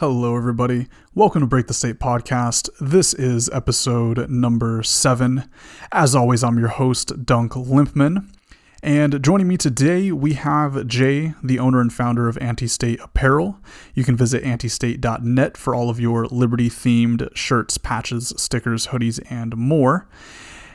[0.00, 0.88] Hello, everybody.
[1.14, 2.68] Welcome to Break the State podcast.
[2.78, 5.48] This is episode number seven.
[5.90, 8.28] As always, I'm your host, Dunk Limpman.
[8.82, 13.58] And joining me today, we have Jay, the owner and founder of Anti State Apparel.
[13.94, 19.56] You can visit antistate.net for all of your Liberty themed shirts, patches, stickers, hoodies, and
[19.56, 20.06] more.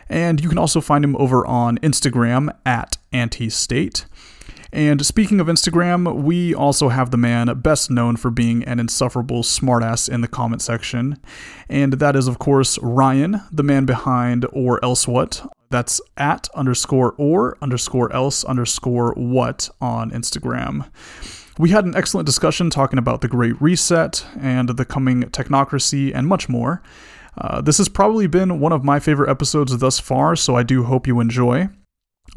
[0.10, 4.08] And you can also find him over on Instagram at Anti State.
[4.74, 9.44] And speaking of Instagram, we also have the man best known for being an insufferable
[9.44, 11.18] smartass in the comment section.
[11.68, 15.46] And that is, of course, Ryan, the man behind Or Else What.
[15.72, 20.90] That's at underscore or underscore else underscore what on Instagram.
[21.58, 26.28] We had an excellent discussion talking about the Great Reset and the coming technocracy and
[26.28, 26.82] much more.
[27.38, 30.84] Uh, this has probably been one of my favorite episodes thus far, so I do
[30.84, 31.70] hope you enjoy.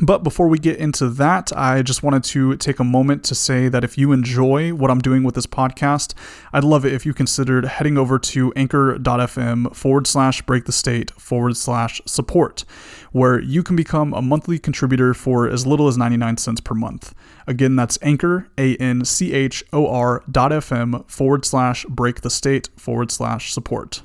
[0.01, 3.69] But before we get into that, I just wanted to take a moment to say
[3.69, 6.15] that if you enjoy what I'm doing with this podcast,
[6.53, 11.13] I'd love it if you considered heading over to anchor.fm forward slash break the state
[11.13, 12.65] forward slash support,
[13.13, 17.15] where you can become a monthly contributor for as little as 99 cents per month.
[17.47, 22.31] Again, that's anchor, A N C H O R dot FM forward slash break the
[22.31, 24.03] state forward slash support.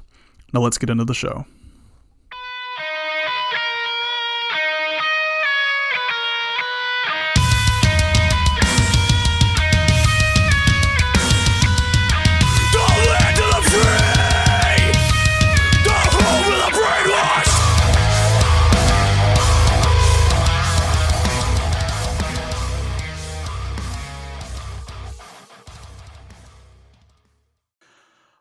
[0.53, 1.45] Now let's get into the show.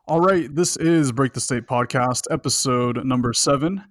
[0.09, 3.85] All right, this is Break the State podcast, episode number seven.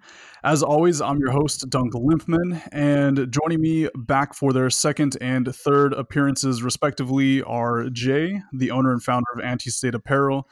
[0.44, 5.56] As always, I'm your host, Dunk Limpman, and joining me back for their second and
[5.56, 10.50] third appearances, respectively, are Jay, the owner and founder of Anti State Apparel,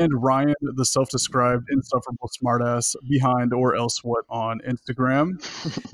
[0.00, 5.38] and Ryan, the self described insufferable smartass behind or else what on Instagram.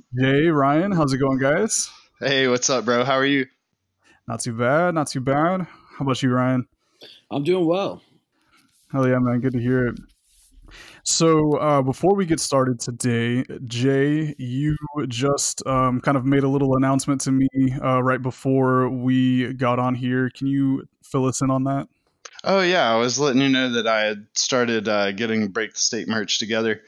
[0.18, 1.90] Jay, Ryan, how's it going, guys?
[2.20, 3.04] Hey, what's up, bro?
[3.04, 3.44] How are you?
[4.26, 5.66] Not too bad, not too bad.
[5.98, 6.66] How about you, Ryan?
[7.30, 8.00] I'm doing well.
[8.92, 9.40] Hell yeah, man.
[9.40, 10.00] Good to hear it.
[11.04, 16.48] So, uh, before we get started today, Jay, you just um, kind of made a
[16.48, 17.48] little announcement to me
[17.82, 20.28] uh, right before we got on here.
[20.30, 21.88] Can you fill us in on that?
[22.42, 25.78] Oh yeah, I was letting you know that I had started uh, getting Break the
[25.78, 26.80] State merch together,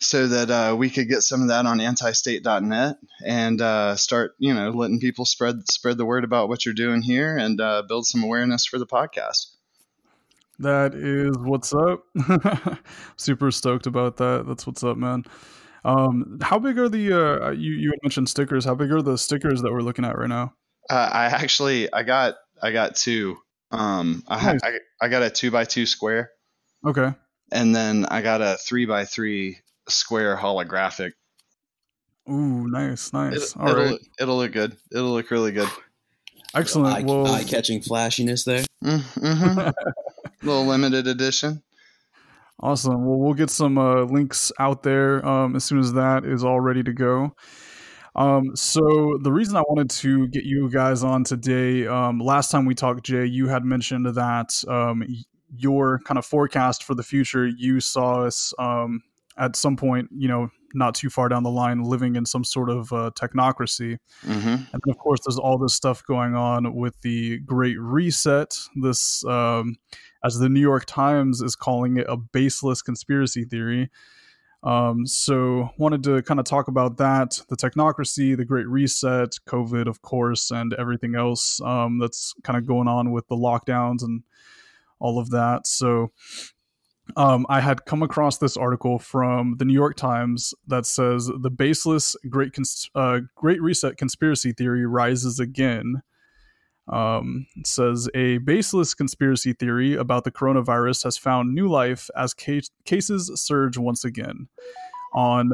[0.00, 4.52] so that uh, we could get some of that on antistate.net and uh, start, you
[4.52, 8.04] know, letting people spread spread the word about what you're doing here and uh, build
[8.04, 9.53] some awareness for the podcast.
[10.60, 12.04] That is what's up.
[13.16, 14.44] Super stoked about that.
[14.46, 15.24] That's what's up, man.
[15.84, 18.64] Um, how big are the uh, you you had mentioned stickers?
[18.64, 20.54] How big are the stickers that we're looking at right now?
[20.88, 23.36] Uh, I actually I got I got two.
[23.70, 24.60] Um, I, Nice.
[24.62, 26.30] I I got a two by two square,
[26.86, 27.12] Okay.
[27.52, 31.12] and then I got a three by three square holographic.
[32.30, 33.54] Ooh, nice, nice.
[33.54, 34.76] It, All it'll right, look, it'll look good.
[34.92, 35.68] It'll look really good.
[36.54, 36.96] excellent.
[36.96, 38.64] Eye, well, eye catching flashiness there.
[38.82, 39.68] Mm-hmm.
[40.44, 41.62] little limited edition.
[42.60, 43.04] Awesome.
[43.04, 46.60] Well, we'll get some uh, links out there um, as soon as that is all
[46.60, 47.34] ready to go.
[48.16, 52.64] Um, so the reason I wanted to get you guys on today, um, last time
[52.64, 55.04] we talked, Jay, you had mentioned that um,
[55.56, 59.02] your kind of forecast for the future, you saw us um,
[59.36, 62.70] at some point, you know, not too far down the line, living in some sort
[62.70, 63.98] of uh, technocracy.
[64.24, 64.48] Mm-hmm.
[64.48, 68.56] And then, of course, there's all this stuff going on with the Great Reset.
[68.76, 69.76] This, um,
[70.24, 73.90] as the New York Times is calling it, a baseless conspiracy theory.
[74.62, 79.86] Um, so, wanted to kind of talk about that, the technocracy, the Great Reset, COVID,
[79.86, 84.22] of course, and everything else um, that's kind of going on with the lockdowns and
[85.00, 85.66] all of that.
[85.66, 86.12] So,
[87.16, 91.50] um, I had come across this article from the New York Times that says the
[91.50, 96.02] baseless Great Cons- uh, Great Reset conspiracy theory rises again.
[96.86, 102.70] Um, says a baseless conspiracy theory about the coronavirus has found new life as case-
[102.84, 104.48] cases surge once again.
[105.14, 105.52] On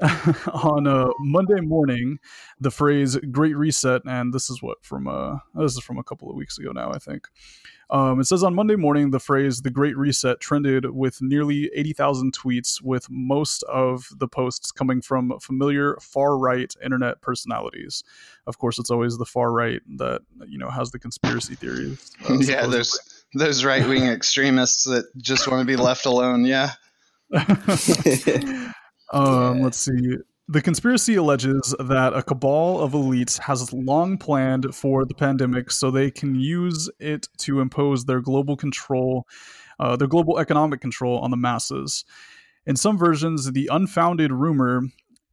[0.52, 2.18] on a Monday morning,
[2.60, 6.28] the phrase "Great Reset," and this is what from uh this is from a couple
[6.28, 7.28] of weeks ago now, I think.
[7.88, 12.36] Um, it says on Monday morning, the phrase "the Great Reset" trended with nearly 80,000
[12.36, 18.02] tweets, with most of the posts coming from familiar far-right internet personalities.
[18.46, 22.12] Of course, it's always the far right that you know has the conspiracy theories.
[22.28, 26.44] uh, yeah, there's those right wing extremists that just want to be left alone.
[26.44, 26.72] Yeah.
[29.12, 29.64] um, Yeah.
[29.64, 30.16] let's see.
[30.48, 35.90] The conspiracy alleges that a cabal of elites has long planned for the pandemic so
[35.90, 39.26] they can use it to impose their global control,
[39.80, 42.04] uh, their global economic control on the masses.
[42.64, 44.82] In some versions, the unfounded rumor,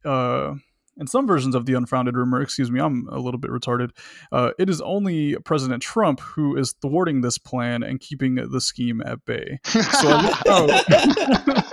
[0.04, 0.56] uh,
[0.98, 3.90] in some versions of the unfounded rumor, excuse me, I'm a little bit retarded.
[4.31, 9.02] Uh, it is only President Trump who is thwarting this plan and keeping the scheme
[9.06, 9.60] at bay.
[9.66, 11.64] So I.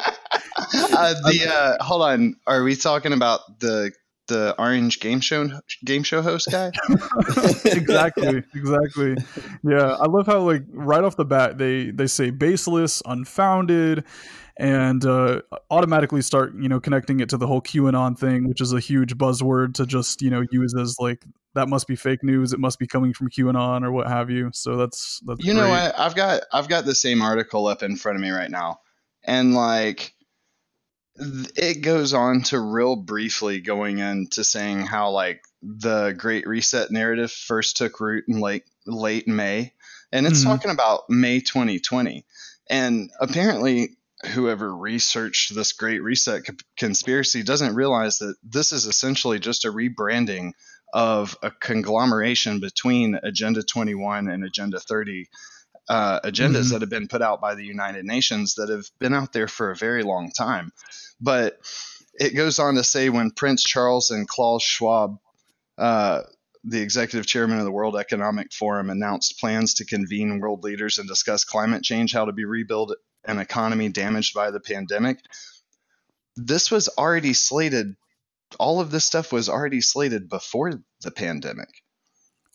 [0.75, 3.93] uh, the uh, hold on, are we talking about the
[4.31, 5.49] the orange game show
[5.85, 6.71] game show host guy?
[7.65, 9.17] exactly, exactly.
[9.63, 14.05] Yeah, I love how like right off the bat they they say baseless, unfounded,
[14.57, 18.73] and uh, automatically start you know connecting it to the whole QAnon thing, which is
[18.73, 21.25] a huge buzzword to just you know use as like
[21.55, 22.53] that must be fake news.
[22.53, 24.51] It must be coming from QAnon or what have you.
[24.53, 25.71] So that's that's you know great.
[25.71, 25.99] what?
[25.99, 28.79] I've got I've got the same article up in front of me right now,
[29.25, 30.13] and like th-
[31.21, 37.31] it goes on to real briefly going into saying how like the Great Reset narrative
[37.31, 39.73] first took root in like late May,
[40.13, 40.45] and it's Mhm.
[40.45, 42.25] talking about May 2020,
[42.69, 43.97] and apparently
[44.33, 49.73] whoever researched this Great Reset co- conspiracy doesn't realize that this is essentially just a
[49.73, 50.53] rebranding
[50.93, 55.29] of a conglomeration between Agenda 21 and Agenda 30
[55.91, 56.71] uh, agendas Mhm.
[56.71, 59.73] that have been put out by the United Nations that have been out there for
[59.73, 60.73] a very long time.
[61.21, 61.59] But
[62.15, 65.19] it goes on to say when Prince Charles and Klaus Schwab,
[65.77, 66.23] uh,
[66.63, 71.09] the executive chairman of the World Economic Forum, announced plans to convene world leaders and
[71.09, 72.95] discuss climate change, how to be rebuild
[73.25, 75.19] an economy damaged by the pandemic.
[76.37, 77.97] This was already slated.
[78.59, 81.83] All of this stuff was already slated before the pandemic.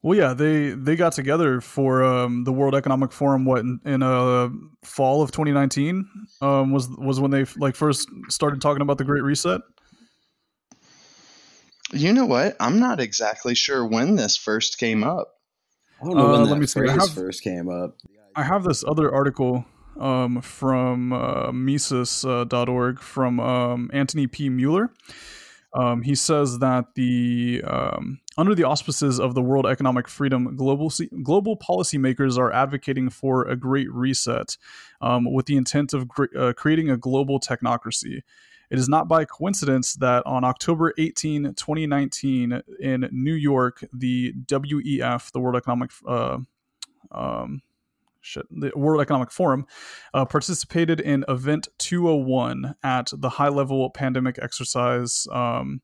[0.05, 3.43] Well, yeah, they they got together for um, the World Economic Forum.
[3.43, 4.49] What in, in uh,
[4.83, 6.07] fall of 2019
[6.43, 9.61] um, was was when they like first started talking about the Great Reset.
[11.91, 12.55] You know what?
[12.59, 15.27] I'm not exactly sure when this first came up.
[15.99, 16.79] I don't know Uh, when let that me see.
[16.81, 17.97] Phrase have- first came up.
[18.35, 19.65] I have this other article
[19.99, 24.49] um, from uh, Mises.org from um, Antony P.
[24.49, 24.91] Mueller.
[25.75, 30.89] Um, he says that the um, under the auspices of the World Economic Freedom, global
[31.22, 34.57] global policymakers are advocating for a great reset
[35.01, 38.22] um, with the intent of uh, creating a global technocracy.
[38.69, 45.31] It is not by coincidence that on October 18, 2019, in New York, the WEF,
[45.33, 46.38] the World Economic uh,
[47.12, 47.62] um,
[48.25, 49.66] shit, the World Economic Forum,
[50.13, 55.81] uh, participated in Event 201 at the high level pandemic exercise um,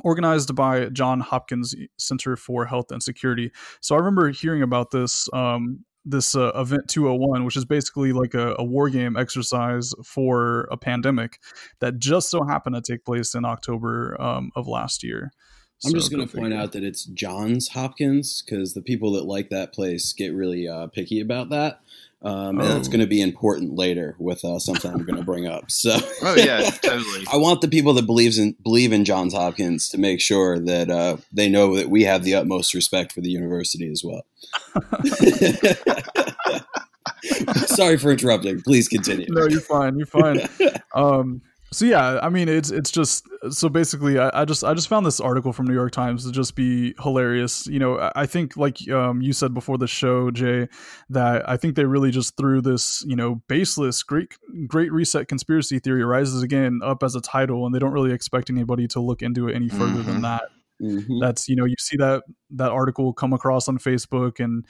[0.00, 3.50] organized by John Hopkins Center for Health and Security.
[3.80, 5.28] So I remember hearing about this.
[5.32, 10.62] Um, this uh, event 201 which is basically like a, a war game exercise for
[10.72, 11.38] a pandemic
[11.78, 15.30] that just so happened to take place in october um, of last year
[15.84, 19.24] I'm So just going to point out that it's Johns Hopkins because the people that
[19.24, 21.80] like that place get really uh, picky about that.
[22.24, 22.90] Um, and that's Oh.
[22.92, 25.72] going to be important later with uh, something I'm going to bring up.
[25.72, 27.24] So, Oh yeah, totally.
[27.32, 30.88] I want the people that believes in believe in Johns Hopkins to make sure that
[30.88, 34.24] uh, they know that we have the utmost respect for the university as well.
[37.66, 38.60] Sorry for interrupting.
[38.62, 39.26] Please continue.
[39.28, 40.40] no you're fine you're fine
[40.94, 41.40] um
[41.72, 45.04] so yeah i mean it's it's just so basically I, I just i just found
[45.06, 48.56] this article from new york times to just be hilarious you know i, I think
[48.56, 50.68] like um, you said before the show jay
[51.10, 54.34] that i think they really just threw this you know baseless great
[54.66, 58.50] great reset conspiracy theory rises again up as a title and they don't really expect
[58.50, 60.22] anybody to look into it any further than Mhm.
[60.22, 60.42] that
[60.80, 61.20] Mhm.
[61.20, 64.66] that's you know you see that that article come across on facebook and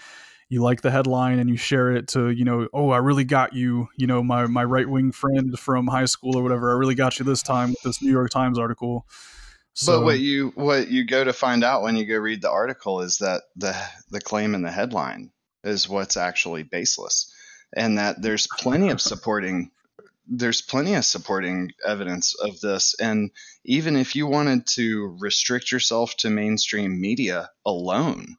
[0.52, 3.54] you like the headline and you share it to you know oh i really got
[3.54, 6.71] you you know my my right wing friend from high school or whatever.
[6.71, 9.06] I really got you this time with this new york times article.
[9.73, 12.50] So but what you what you go to find out when you go read the
[12.50, 13.75] article is that the
[14.11, 15.30] the claim in the headline
[15.64, 17.32] is what's actually baseless,
[17.75, 19.71] and that there's plenty of supporting
[20.28, 23.30] there's plenty of supporting evidence of this, and
[23.64, 28.37] even if you wanted to restrict yourself to mainstream media alone,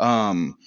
[0.00, 0.58] um,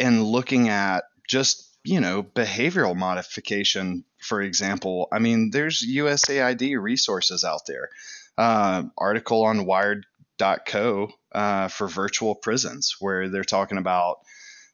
[0.00, 7.44] and looking at just you know behavioral modification, for example, I mean there's USAID resources
[7.44, 7.90] out there
[8.38, 14.20] uh, article on wired.co uh, for virtual prisons where they're talking about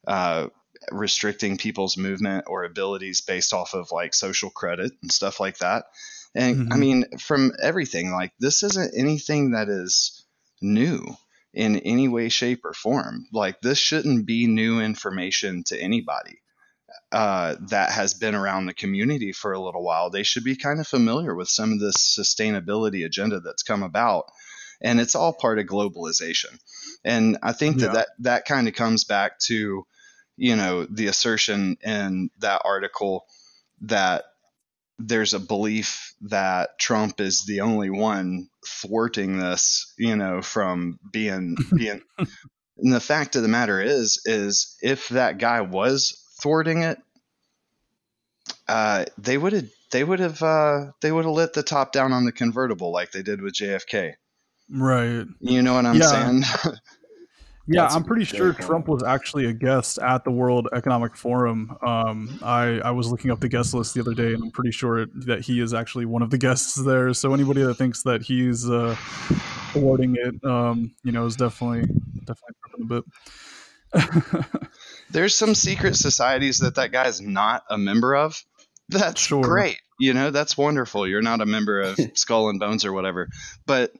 [0.07, 0.49] uh,
[0.93, 5.85] restricting people's movement or abilities based off of like social credit and stuff like that.
[6.35, 6.79] And I Mhm.
[6.79, 10.25] mean, from everything, like this isn't anything that is
[10.61, 11.17] new
[11.57, 13.27] in any way, shape, or form.
[13.33, 16.39] Like this shouldn't be new information to anybody
[17.11, 20.81] uh, that has been around the community for a little while, they should be kind
[20.81, 24.25] of familiar with some of this sustainability agenda that's come about.
[24.83, 26.59] and it's all part of globalization.
[27.03, 27.93] And I think that Yeah.
[27.93, 29.87] that, that kind of comes back to,
[30.37, 33.25] you know, the assertion in that article
[33.81, 34.25] that
[34.99, 41.57] there's a belief that Trump is the only one thwarting this, you know, from being
[41.77, 42.03] being.
[42.19, 46.99] and the fact of the matter is, is if that guy was thwarting it,
[48.69, 52.13] uh, they would have they would have uh, they would have lit the top down
[52.13, 54.15] on the convertible like they did with JFK.
[54.71, 55.25] Right.
[55.41, 56.11] You know what I'm Yeah.
[56.11, 56.43] saying?
[57.69, 58.67] Yeah, That's I'm pretty sure point.
[58.67, 61.77] Trump was actually a guest at the World Economic Forum.
[61.85, 64.71] Um, I, I was looking up the guest list the other day, and I'm pretty
[64.71, 67.13] sure that he is actually one of the guests there.
[67.13, 68.97] So anybody that thinks that he's uh,
[69.75, 71.83] awarding it, um, you know, is definitely
[72.25, 73.05] definitely a bit.
[75.11, 78.43] There's some secret societies that that guy's not a member of.
[78.89, 79.43] That's Sure.
[79.43, 79.79] great.
[79.99, 81.09] You know, that's wonderful.
[81.09, 83.29] You're not a member of Skull and Bones or whatever,
[83.67, 83.93] but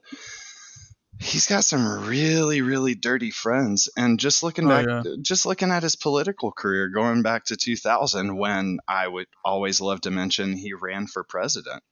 [1.19, 3.89] he's got some really, really dirty friends.
[3.97, 5.03] And just looking Oh, back, yeah.
[5.21, 10.01] just looking at his political career going back to 2000, when I would always love
[10.01, 11.83] to mention he ran for president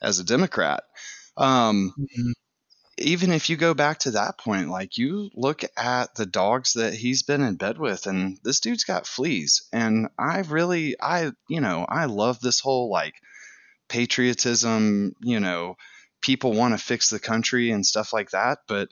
[0.00, 0.84] as a Democrat.
[1.36, 2.32] Um, Mhm.
[2.98, 6.94] even if you go back to that point, like you look at the dogs that
[6.94, 9.68] he's been in bed with, and this dude's got fleas.
[9.72, 13.14] And I really, I, you know, I love this whole like
[13.88, 15.76] patriotism, you know,
[16.24, 18.60] people want to fix the country and stuff like that.
[18.66, 18.88] But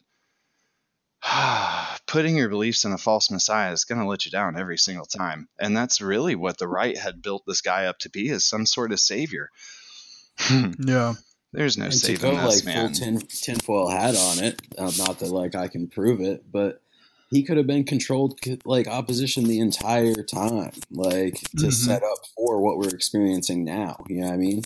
[2.07, 5.07] putting your beliefs in a false messiah is going to let you down every single
[5.07, 5.49] time.
[5.59, 8.67] And that's really what the right had built this guy up to be as some
[8.67, 9.49] sort of savior.
[10.79, 11.15] yeah,
[11.53, 12.89] There's no and to saving go this, like man.
[12.89, 16.83] full tin, tinfoil hat on it, uh, not that like I can prove it, but
[17.31, 21.73] he could have been controlled like opposition the entire time, like to Mhm.
[21.73, 24.05] set up for what we're experiencing now.
[24.07, 24.63] You know what I mean?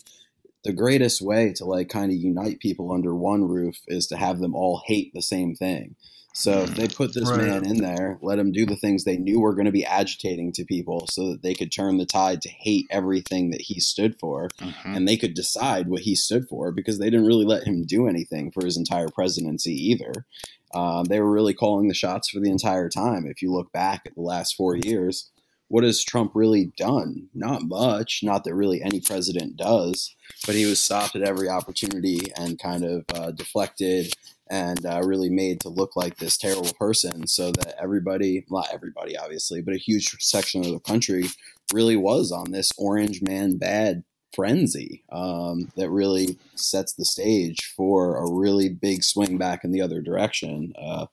[0.66, 4.40] The greatest way to like kind of unite people under one roof is to have
[4.40, 5.94] them all hate the same thing.
[6.34, 7.46] So if they put this Right.
[7.46, 10.52] man in there, let him do the things they knew were going to be agitating
[10.54, 14.18] to people so that they could turn the tide to hate everything that he stood
[14.18, 14.96] for Mhm.
[14.96, 18.08] and they could decide what he stood for because they didn't really let him do
[18.08, 20.26] anything for his entire presidency either.
[20.74, 23.24] Um, they were really calling the shots for the entire time.
[23.26, 25.30] If you look back at the last four years,
[25.68, 27.28] what has Trump really done?
[27.34, 28.20] Not much.
[28.22, 30.14] Not that really any president does,
[30.46, 34.14] but he was stopped at every opportunity and kind of uh, deflected
[34.48, 39.16] and uh, really made to look like this terrible person so that everybody, not everybody
[39.18, 41.24] obviously, but a huge section of the country
[41.72, 44.04] really was on this orange man bad
[44.34, 49.80] frenzy um, that really sets the stage for a really big swing back in the
[49.80, 51.06] other direction uh,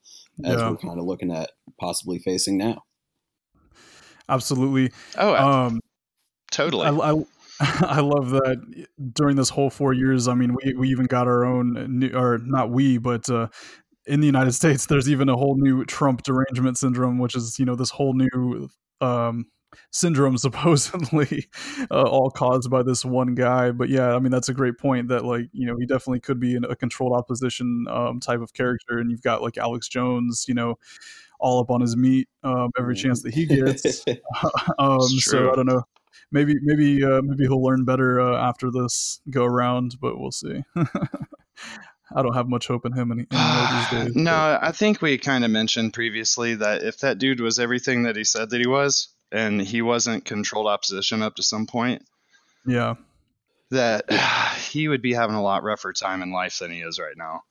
[0.44, 0.70] as Yeah.
[0.70, 2.84] we're kind of looking at possibly facing now.
[4.28, 4.92] Absolutely.
[5.16, 5.80] Oh, Um,
[6.50, 6.86] totally.
[6.86, 7.24] I, I,
[7.60, 10.26] I love that during this whole four years.
[10.28, 13.48] I mean, we we even got our own new, or not we, but uh,
[14.06, 17.64] in the United States, there's even a whole new Trump derangement syndrome, which is you
[17.64, 18.68] know this whole new
[19.00, 19.46] um,
[19.90, 21.48] syndrome supposedly
[21.90, 23.70] uh, all caused by this one guy.
[23.70, 26.40] But yeah, I mean that's a great point that like you know he definitely could
[26.40, 30.46] be in a controlled opposition um, type of character, and you've got like Alex Jones,
[30.48, 30.78] you know.
[31.40, 34.04] All up on his meat um, every chance that he gets.
[34.78, 35.50] um, so.
[35.52, 35.82] I don't know.
[36.30, 40.62] Maybe maybe uh, maybe he'll learn better uh, after this go around, but we'll see.
[42.14, 44.16] I don't have much hope in him any, anymore these days.
[44.16, 48.16] no, I think we kind of mentioned previously that if that dude was everything that
[48.16, 52.02] he said that he was, and he wasn't controlled opposition up to some point,
[52.66, 52.94] yeah,
[53.70, 54.04] that
[54.70, 57.42] he would be having a lot rougher time in life than he is right now.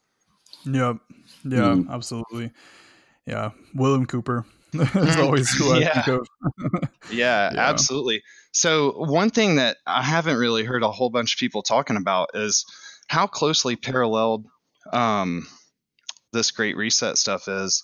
[0.66, 0.98] yep,
[1.44, 1.92] yeah, Hmm.
[1.92, 2.52] absolutely.
[3.26, 5.94] Yeah, William Cooper is always who I Yeah.
[6.04, 6.28] think of.
[7.12, 7.60] Yeah, Yeah.
[7.60, 8.24] absolutely.
[8.54, 12.30] So, one thing that I haven't really heard a whole bunch of people talking about
[12.34, 12.66] is
[13.08, 14.46] how closely paralleled
[14.94, 15.46] um,
[16.32, 17.84] this Great Reset stuff is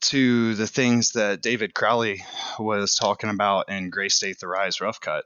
[0.00, 2.24] to the things that David Crowley
[2.58, 5.24] was talking about in Gray State the Rise Rough Cut.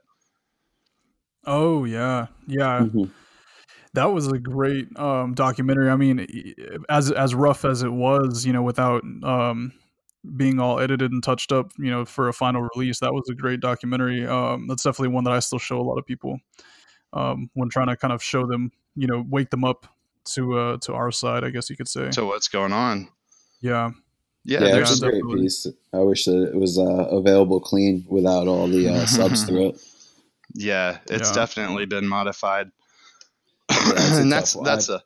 [1.45, 2.81] Oh yeah, yeah.
[2.81, 3.11] Mhm.
[3.93, 5.89] That was a great um, documentary.
[5.89, 6.55] I mean,
[6.89, 9.71] as as rough as it was, you know, without um,
[10.35, 13.35] being all edited and touched up, you know, for a final release, that was a
[13.35, 14.25] great documentary.
[14.25, 16.39] Um, that's definitely one that I still show a lot of people
[17.13, 19.85] um, when trying to kind of show them, you know, wake them up
[20.25, 22.09] to uh, to our side, I guess you could say.
[22.11, 23.09] So, what's going on?
[23.61, 23.91] yeah,
[24.45, 25.41] Yeah, Yeah, there's it's a great definitely.
[25.41, 25.67] piece.
[25.93, 29.81] I wish that it was uh, available clean without all the uh, subs through it.
[30.53, 31.35] yeah, it's Yeah.
[31.35, 32.71] definitely been modified.
[33.69, 34.65] it's a and tough that's one.
[34.65, 35.03] that's a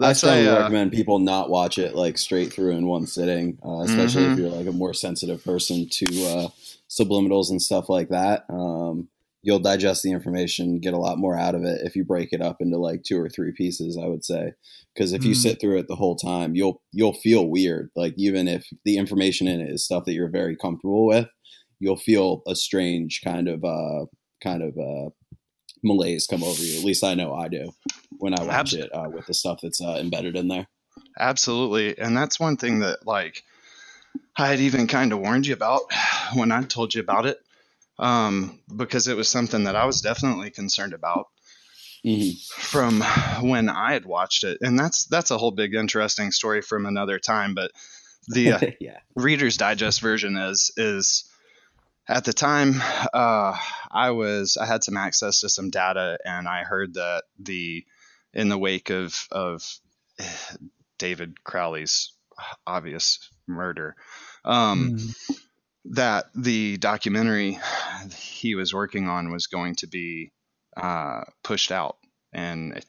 [0.00, 3.58] that's strongly a uh, recommend people not watch it like straight through in one sitting,
[3.64, 4.32] uh, especially Mhm.
[4.32, 6.48] if you're like a more sensitive person to uh,
[6.88, 8.44] subliminals and stuff like that.
[8.48, 9.08] Um,
[9.42, 12.42] you'll digest the information, get a lot more out of it if you break it
[12.42, 13.98] up into like two or three pieces.
[14.02, 14.52] I would say,
[14.94, 15.36] because if you Mm.
[15.42, 17.90] sit through it the whole time, you'll you'll feel weird.
[17.94, 21.28] Like even if the information in it is stuff that you're very comfortable with,
[21.80, 24.06] you'll feel a strange kind of uh
[24.42, 25.10] kind of uh
[25.82, 26.78] malaise come over you.
[26.78, 27.72] At least I know I do
[28.18, 30.66] when I watch it uh, with the stuff that's uh, embedded in there.
[31.18, 31.96] Absolutely.
[31.98, 33.44] And that's one thing that like
[34.36, 35.82] I had even kind of warned you about
[36.34, 37.38] when I told you about it.
[37.98, 41.26] Um, because it was something that I was definitely concerned about
[42.04, 43.02] hmm from
[43.40, 44.58] when I had watched it.
[44.60, 47.72] And that's that's a whole big interesting story from another time, but
[48.28, 48.98] the uh, yeah.
[49.14, 51.28] Reader's Digest version is is
[52.08, 52.80] at the time
[53.12, 53.56] uh,
[53.90, 57.84] I was I had some access to some data and I heard that the
[58.32, 59.62] in the wake of of
[60.98, 62.12] David Crowley's
[62.66, 63.96] obvious murder
[64.44, 65.38] um, Mm.
[65.86, 67.58] That the documentary
[68.16, 70.32] he was working on was going to be
[70.76, 71.96] uh, pushed out
[72.32, 72.84] and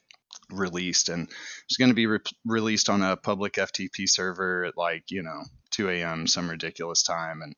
[0.50, 1.34] released and it
[1.68, 5.42] was going to be re- released on a public FTP server at like you know
[5.70, 6.26] 2 a.m.
[6.26, 7.54] some ridiculous time and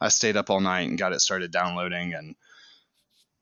[0.00, 2.34] I stayed up all night and got it started downloading and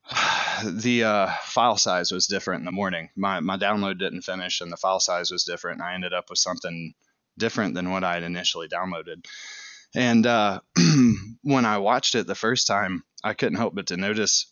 [0.81, 3.09] the uh, file size was different in the morning.
[3.15, 6.39] My my download didn't finish and the file size was different I ended up with
[6.39, 6.93] something
[7.37, 9.25] different than what I had initially downloaded.
[9.95, 10.61] And uh,
[11.43, 14.51] when I watched it the first time, I couldn't help but to notice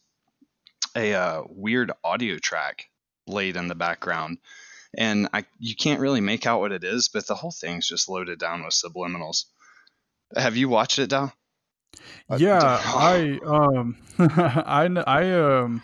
[0.95, 2.89] a uh, weird audio track
[3.27, 4.37] laid in the background.
[4.97, 8.09] And I you can't really make out what it is, but the whole thing's just
[8.09, 9.45] loaded down with subliminals.
[10.35, 11.33] Have you watched it, Dal?
[12.37, 15.81] Yeah, I um I I um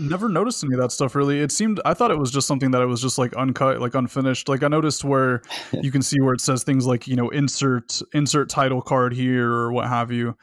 [0.00, 1.40] never noticed any of that stuff really.
[1.40, 3.94] It seemed I thought it was just something that it was just like uncut, like
[3.94, 4.48] unfinished.
[4.48, 5.42] Like I noticed where
[5.82, 9.50] you can see where it says things like, you know, insert insert title card here
[9.50, 10.36] or what have you.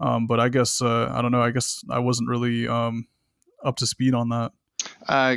[0.00, 3.06] Um but I guess uh I don't know, I guess I wasn't really um
[3.64, 4.52] up to speed on that.
[5.06, 5.36] Uh,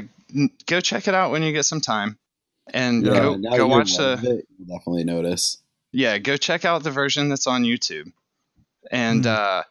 [0.68, 2.18] go check it out when you get some time,
[2.74, 5.58] and Yeah, go go watch the it, definitely notice.
[5.92, 8.12] yeah go check out the version that's on YouTube,
[8.92, 9.32] and Hmm.
[9.32, 9.64] uh,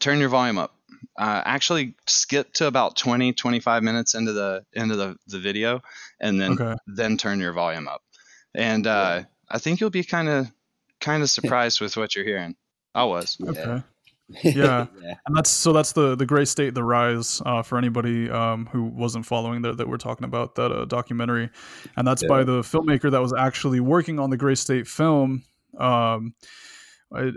[0.00, 0.74] turn your volume up.
[1.16, 5.80] Uh, actually, skip to about 20, 25 minutes into the into the, the video,
[6.20, 6.74] and then Okay.
[6.86, 8.02] then turn your volume up.
[8.54, 10.48] And uh, I think you'll be kind of
[11.00, 12.56] kind of surprised with what you're hearing.
[12.94, 13.36] I was.
[13.42, 13.82] Okay.
[14.42, 14.86] Yeah.
[15.02, 15.14] yeah.
[15.26, 18.84] And that's so that's the the Gray State, the Rise uh, for anybody um, who
[18.84, 21.50] wasn't following that that we're talking about that uh, documentary,
[21.98, 25.44] and that's by the filmmaker that was actually working on the Gray State film.
[25.78, 26.34] Um,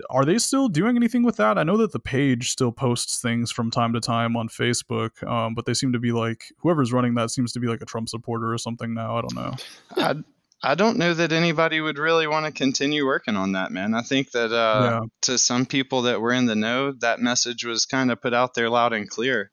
[0.09, 1.57] are they still doing anything with that?
[1.57, 5.53] I know that the page still posts things from time to time on Facebook, um,
[5.53, 8.09] but they seem to be like whoever's running that seems to be like a Trump
[8.09, 9.17] supporter or something now.
[9.17, 9.53] I don't know.
[9.95, 10.15] I
[10.63, 13.93] I don't know that anybody would really want to continue working on that, man.
[13.93, 17.85] I think that uh, to some people that were in the know, that message was
[17.85, 19.51] kind of put out there loud and clear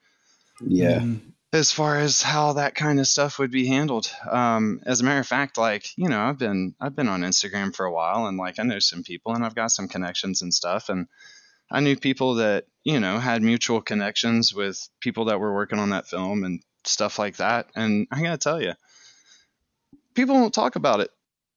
[0.67, 1.01] Yeah.
[1.01, 1.34] Mhm.
[1.55, 4.11] As far as how that kind of stuff would be handled.
[4.29, 7.75] Um, as a matter of fact, like you know, I've been I've been on Instagram
[7.75, 10.53] for a while, and like I know some people, and I've got some connections and
[10.53, 11.07] stuff, and
[11.71, 15.91] I knew people that you know had mutual connections with people that were working on
[15.91, 17.69] that film and stuff like that.
[17.75, 18.75] And I gotta tell you,
[20.15, 21.11] people won't talk about it.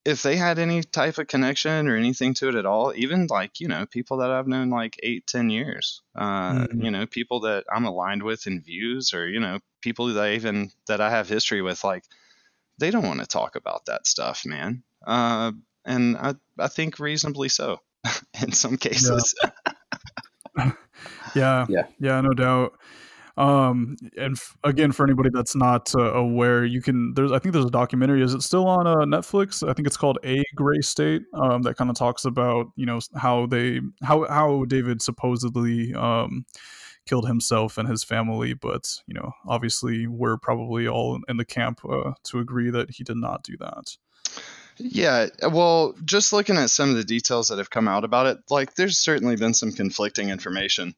[0.08, 3.60] If they had any type of connection or anything to it at all, even like
[3.60, 6.84] you know people that I've known like eight, ten years, uh, Mhm.
[6.86, 10.36] you know people that I'm aligned with in views, or you know people that I
[10.36, 12.06] even that I have history with, like
[12.80, 14.84] they don't want to talk about that stuff, man.
[15.06, 15.52] Uh,
[15.86, 17.82] and I I think reasonably so
[18.42, 19.36] in some cases.
[21.36, 21.68] Yeah.
[21.70, 21.84] Yeah.
[22.00, 22.74] Yeah, no doubt.
[23.38, 27.14] Um, and f- again, for anybody that's not uh, aware, you can.
[27.14, 28.24] There's, I think there's a documentary.
[28.24, 29.68] Is it still on uh, Netflix?
[29.68, 31.24] I think it's called A Gray State.
[31.34, 36.46] Um, that kind of talks about you know how they how how David supposedly um
[37.08, 41.82] killed himself and his family, but you know obviously we're probably all in the camp
[41.88, 43.96] uh, to agree that he did not do that.
[44.80, 48.38] Yeah, well, just looking at some of the details that have come out about it,
[48.50, 50.96] like there's certainly been some conflicting information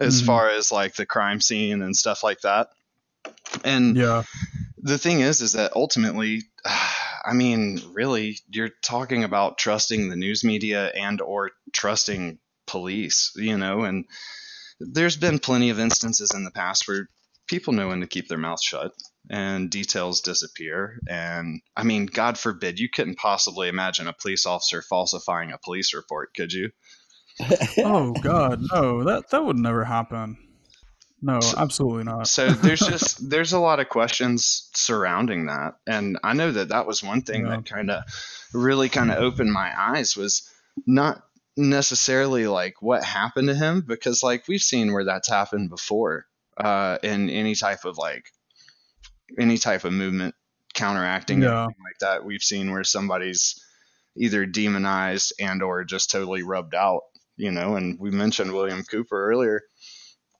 [0.00, 0.26] as Mhm.
[0.26, 2.68] far as like the crime scene and stuff like that.
[3.64, 4.22] And Yeah.
[4.78, 6.42] the thing is, is that ultimately,
[7.24, 13.56] I mean, really, you're talking about trusting the news media and or trusting police, you
[13.56, 14.06] know, and
[14.80, 17.08] there's been plenty of instances in the past where
[17.46, 18.92] people know when to keep their mouth shut
[19.30, 20.98] and details disappear.
[21.08, 25.94] And I mean, God forbid, you couldn't possibly imagine a police officer falsifying a police
[25.94, 26.70] report, could you?
[27.78, 29.04] Oh God, no!
[29.04, 30.36] That that would never happen.
[31.24, 32.26] No, So- absolutely not.
[32.28, 36.86] So there's just there's a lot of questions surrounding that, and I know that that
[36.86, 37.50] was one thing Yeah.
[37.56, 38.02] that kind of
[38.52, 40.48] really kind of opened my eyes was
[40.86, 41.22] not
[41.56, 46.98] necessarily like what happened to him because like we've seen where that's happened before uh,
[47.02, 48.24] in any type of like
[49.38, 50.34] any type of movement
[50.74, 51.64] counteracting Yeah.
[51.64, 52.24] anything like that.
[52.24, 53.62] We've seen where somebody's
[54.16, 57.02] either demonized and or just totally rubbed out,
[57.42, 57.76] you know.
[57.76, 59.62] And we mentioned William Cooper earlier,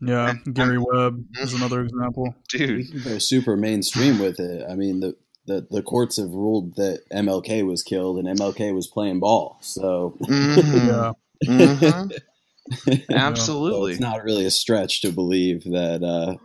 [0.01, 2.35] Yeah, And- Gary Webb is another example.
[2.49, 2.87] dude.
[3.05, 4.65] They're super mainstream with it.
[4.71, 8.87] I mean, the, the the courts have ruled that MLK was killed and MLK was
[8.87, 9.59] playing ball.
[9.61, 11.13] So Mhm, Yeah,
[11.49, 12.13] mhm.
[12.87, 13.93] So Absolutely.
[13.93, 16.37] it's not really a stretch to believe that uh,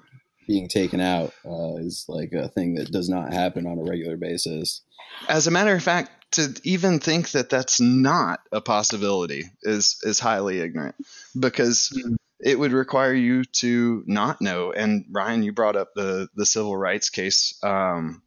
[0.47, 4.17] being taken out uh, is like a thing that does not happen on a regular
[4.17, 4.81] basis.
[5.29, 10.19] As a matter of fact, to even think that that's not a possibility is is
[10.19, 10.95] highly ignorant
[11.39, 12.15] because Mhm.
[12.39, 14.71] it would require you to not know.
[14.71, 18.21] And Ryan, you brought up the the civil rights case um,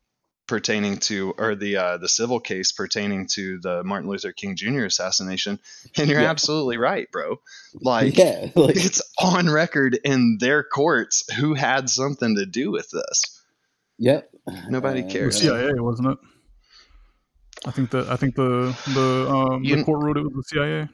[0.49, 4.85] pertaining to, or the uh, the civil case pertaining to the Martin Luther King Jr.
[4.85, 5.61] assassination,
[5.97, 6.31] and you're Yeah.
[6.31, 7.37] absolutely right, bro.
[7.75, 8.17] Like.
[8.17, 13.41] yeah, like It's on record in their courts who had something to do with this.
[13.99, 14.29] yep.
[14.69, 15.39] Nobody Uh, cares.
[15.39, 16.19] CIA wasn't it?
[17.67, 20.89] I think that I think the the um, the court wrote it was the CIA.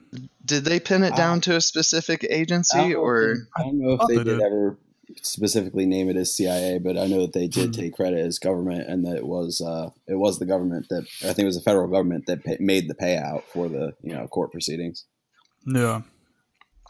[0.44, 3.92] Did they pin it Uh, down to a specific agency know or I don't know
[3.92, 4.42] if thought they they did did.
[4.42, 4.76] ever
[5.22, 7.76] specifically name it as CIA, but I know that they did Mhm.
[7.76, 11.26] take credit as government, and that it was uh, it was the government that I
[11.32, 14.26] think it was the federal government that pay, made the payout for the you know
[14.26, 15.04] court proceedings.
[15.64, 16.02] Yeah,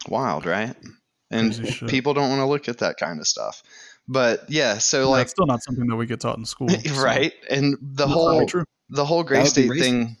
[0.09, 0.75] wild, right?
[1.29, 1.53] And
[1.87, 3.61] people don't want to look at that kind of stuff.
[4.07, 6.69] But yeah, so like like it's still not something that we get taught in school,
[6.85, 8.63] so- right, and the That's whole probably true.
[8.89, 10.17] The whole Gray That would be State thing,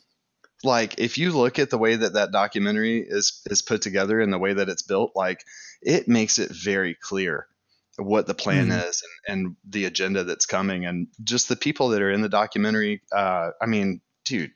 [0.63, 4.31] like if you look at the way that that documentary is is put together and
[4.33, 5.43] the way that it's built, like
[5.81, 7.47] it makes it very clear
[7.97, 8.87] what the plan Mhm.
[8.89, 12.29] is and, and the agenda that's coming, and just the people that are in the
[12.29, 13.01] documentary.
[13.11, 14.51] Uh, I mean, dude,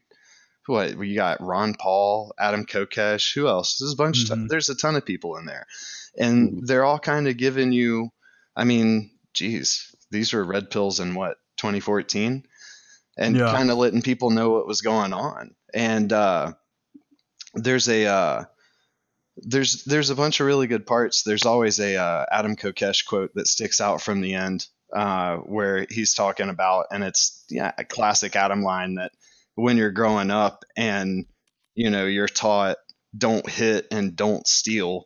[0.67, 1.41] what we got?
[1.41, 3.77] Ron Paul, Adam Kokesh, who else?
[3.79, 4.25] There's a bunch.
[4.25, 4.31] Mhm.
[4.43, 5.65] Of, there's a ton of people in there,
[6.17, 6.67] and Mhm.
[6.67, 8.09] they're all kind of giving you.
[8.55, 12.45] I mean, geez, these were red pills in what 2014
[13.17, 13.51] and Yeah.
[13.51, 15.55] kind of letting people know what was going on.
[15.73, 16.53] And uh,
[17.53, 18.43] there's a uh,
[19.37, 21.23] there's there's a bunch of really good parts.
[21.23, 25.85] There's always a uh, Adam Kokesh quote that sticks out from the end uh, where
[25.89, 29.11] he's talking about, and it's yeah a classic Adam line that
[29.55, 31.25] when you're growing up and
[31.75, 32.77] you know you're taught
[33.17, 35.05] don't hit and don't steal,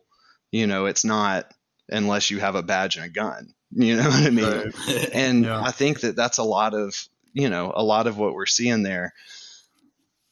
[0.50, 1.46] you know it's not
[1.88, 3.52] unless you have a badge and a gun.
[3.70, 4.72] You know what I mean?
[4.88, 5.10] Right.
[5.12, 5.60] and Yeah.
[5.62, 6.94] I think that that's a lot of
[7.36, 9.12] you know a lot of what we're seeing there.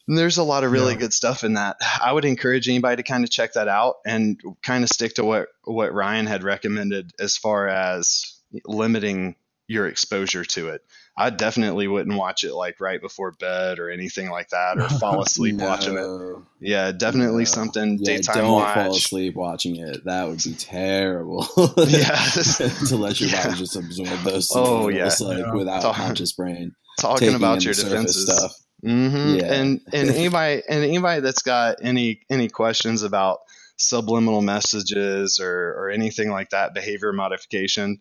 [0.06, 1.00] There's a lot of really Yeah.
[1.00, 1.76] good stuff in that.
[2.02, 5.24] I would encourage anybody to kind of check that out and kind of stick to
[5.24, 8.34] what what Ryan had recommended as far as
[8.66, 9.36] limiting
[9.68, 10.82] your exposure to it.
[11.16, 15.22] I definitely wouldn't watch it like right before bed or anything like that, or fall
[15.22, 16.36] asleep watching it.
[16.60, 17.44] Yeah, definitely No.
[17.44, 18.74] something Yeah, daytime don't watch.
[18.74, 20.04] fall asleep watching it.
[20.04, 21.46] That would be terrible.
[21.86, 22.16] Yeah.
[22.88, 23.44] to let your Yeah.
[23.46, 24.50] body just absorb those.
[24.54, 25.04] Oh, yeah.
[25.20, 25.52] like Yeah.
[25.54, 26.74] without Talk- conscious brain.
[27.00, 28.26] Talking about your the defenses.
[28.26, 28.56] stuff.
[28.82, 29.52] hmm Yeah.
[29.54, 33.38] And and anybody and anybody that's got any any questions about
[33.76, 38.00] subliminal messages or or anything like that, behavior modification,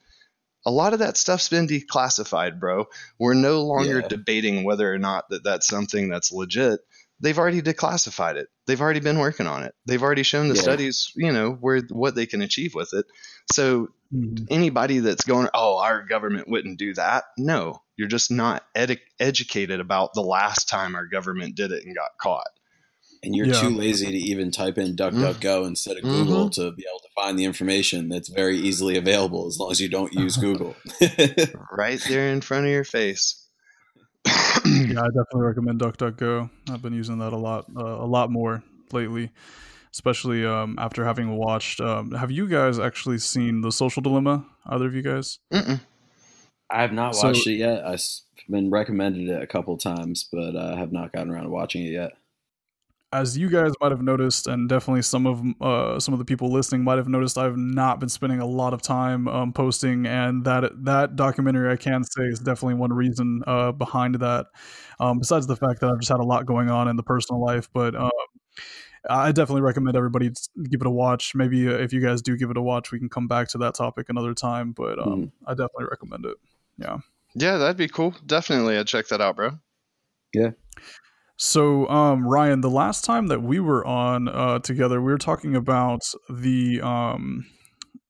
[0.66, 2.86] a lot of that stuff's been declassified, bro.
[3.20, 4.08] We're no longer Yeah.
[4.08, 6.80] debating whether or not that that's something that's legit.
[7.20, 8.48] They've already declassified it.
[8.66, 9.74] They've already been working on it.
[9.86, 10.62] They've already shown the Yeah.
[10.62, 13.06] studies, you know, where what they can achieve with it.
[13.52, 14.48] So Mhm.
[14.50, 17.26] anybody that's going, oh, our government wouldn't do that.
[17.38, 21.96] No, you're just not edu- educated about the last time our government did it and
[21.96, 22.48] got caught.
[23.24, 23.62] And you're Yeah.
[23.62, 26.10] too lazy to even type in DuckDuckGo instead of Mhm.
[26.26, 29.80] Google to be able to find the information that's very easily available as long as
[29.80, 30.76] you don't use Google.
[31.72, 33.40] Right there in front of your face.
[34.26, 34.32] Yeah,
[34.66, 36.50] I definitely recommend DuckDuckGo.
[36.70, 39.32] I've been using that a lot, uh, a lot more lately,
[39.94, 41.80] especially um, after having watched.
[41.82, 44.46] Um, have you guys actually seen The Social Dilemma?
[44.66, 45.40] Either of you guys?
[45.54, 45.80] Mm-mm.
[46.70, 47.86] I have not So- watched it yet.
[47.86, 48.04] I've
[48.50, 51.92] been recommended it a couple times, but I have not gotten around to watching it
[51.92, 52.12] yet.
[53.14, 56.52] As you guys might have noticed, and definitely some of uh, some of the people
[56.52, 60.44] listening might have noticed, I've not been spending a lot of time um, posting, and
[60.46, 64.48] that that documentary I can say is definitely one reason uh, behind that.
[65.00, 67.40] Um, besides the fact that I've just had a lot going on in the personal
[67.40, 68.10] life, but um,
[69.10, 70.32] I definitely recommend everybody
[70.70, 71.36] give it a watch.
[71.36, 73.58] Maybe uh, if you guys do give it a watch, we can come back to
[73.60, 74.72] that topic another time.
[74.72, 76.38] But um, I definitely recommend it.
[76.78, 76.98] Yeah,
[77.36, 78.16] Yeah, that'd be cool.
[78.26, 79.60] Definitely, I'd check that out, bro.
[81.38, 85.56] So, um, Ryan, the last time that we were on uh, together, we were talking
[85.56, 87.46] about the um,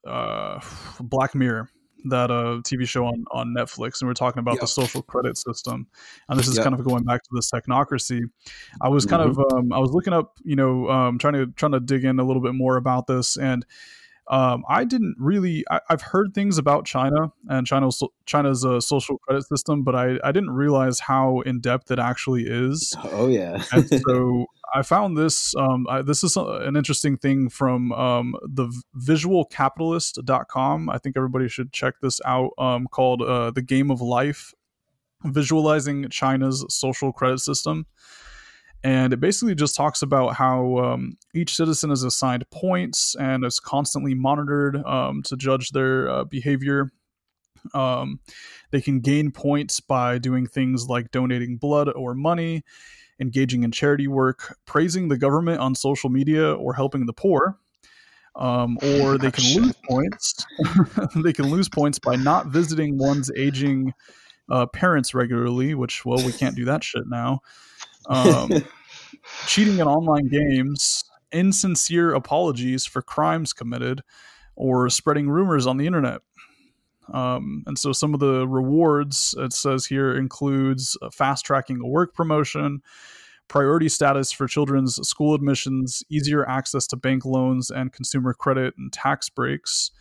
[0.05, 0.59] uh,
[0.99, 1.69] Black Mirror,
[2.05, 5.38] that uh, TV show on, on Netflix, and we are talking about the social credit
[5.38, 5.88] system.
[6.27, 6.63] And this is Yep.
[6.65, 8.21] kind of going back to this technocracy.
[8.81, 11.71] I was kind of um, I was looking up, you know, um, trying to trying
[11.71, 13.65] to dig in a little bit more about this, and
[14.29, 15.65] Um, I didn't really.
[15.69, 20.17] I, I've heard things about China and China's China's uh, social credit system, but I,
[20.23, 22.95] I didn't realize how in depth it actually is.
[23.03, 23.63] Oh yeah.
[23.71, 25.53] and so I found this.
[25.55, 30.89] Um, I, this is an interesting thing from um, the visualcapitalist.com.
[30.89, 32.51] I think everybody should check this out.
[32.57, 34.53] Um, called uh, "The Game of Life:
[35.25, 37.88] Visualizing China's Social Credit System."
[38.83, 43.59] And it basically just talks about how um, each citizen is assigned points and is
[43.59, 46.91] constantly monitored um, to judge their uh, behavior.
[47.73, 48.19] Um,
[48.71, 52.63] they can gain points by doing things like donating blood or money,
[53.21, 57.57] engaging in charity work, praising the government on social media, or helping the poor.
[58.35, 60.45] Um, or they can lose points.
[61.23, 63.93] they can lose points by not visiting one's aging
[64.49, 67.39] uh, parents regularly, which well, we can't do that shit now.
[68.07, 68.49] Um,
[69.47, 74.01] cheating in online games, insincere apologies for crimes committed,
[74.55, 76.21] or spreading rumors on the internet.
[77.11, 82.13] Um, and so some of the rewards it says here includes fast tracking a work
[82.13, 82.81] promotion,
[83.47, 88.93] priority status for children's school admissions, easier access to bank loans and consumer credit and
[88.93, 89.91] tax breaks.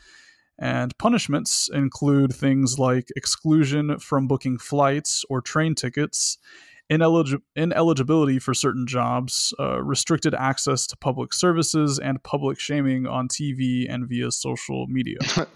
[0.58, 6.38] And punishments include things like exclusion from booking flights or train tickets,
[6.98, 13.28] inelig- ineligibility for certain jobs, uh, restricted access to public services, and public shaming on
[13.28, 15.18] TV and via social media.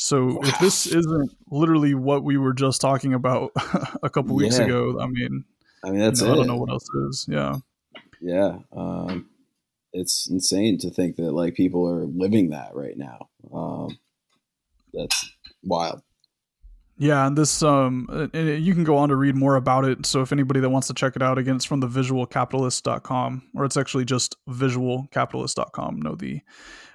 [0.00, 3.50] So if this isn't literally what we were just talking about
[4.04, 4.66] a couple weeks Yeah.
[4.66, 5.44] ago, I mean,
[5.84, 7.26] I mean, that's you know, I don't know what else is.
[7.28, 7.56] Yeah.
[8.20, 8.58] Yeah.
[8.72, 9.28] Um,
[9.92, 13.28] it's insane to think that like people are living that right now.
[13.52, 13.98] Um,
[14.94, 15.32] that's
[15.64, 16.00] wild.
[17.00, 20.04] Yeah, and this um you can go on to read more about it.
[20.04, 23.64] So if anybody that wants to check it out again, it's from the visualcapitalist.com or
[23.64, 26.40] it's actually just visualcapitalist.com, no the.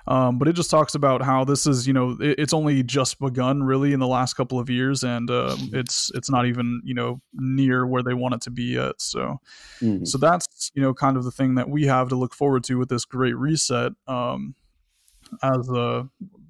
[0.06, 3.20] Um, but it just talks about how this is, you know, it, it's only just
[3.20, 6.94] begun really in the last couple of years, and um, it's it's not even you
[6.94, 8.96] know near where they want it to be yet.
[9.00, 9.40] So
[9.82, 10.06] Mhm.
[10.06, 12.78] so that's you know kind of the thing that we have to look forward to
[12.78, 13.94] with this great reset.
[14.06, 14.56] Um,
[15.42, 16.04] as uh,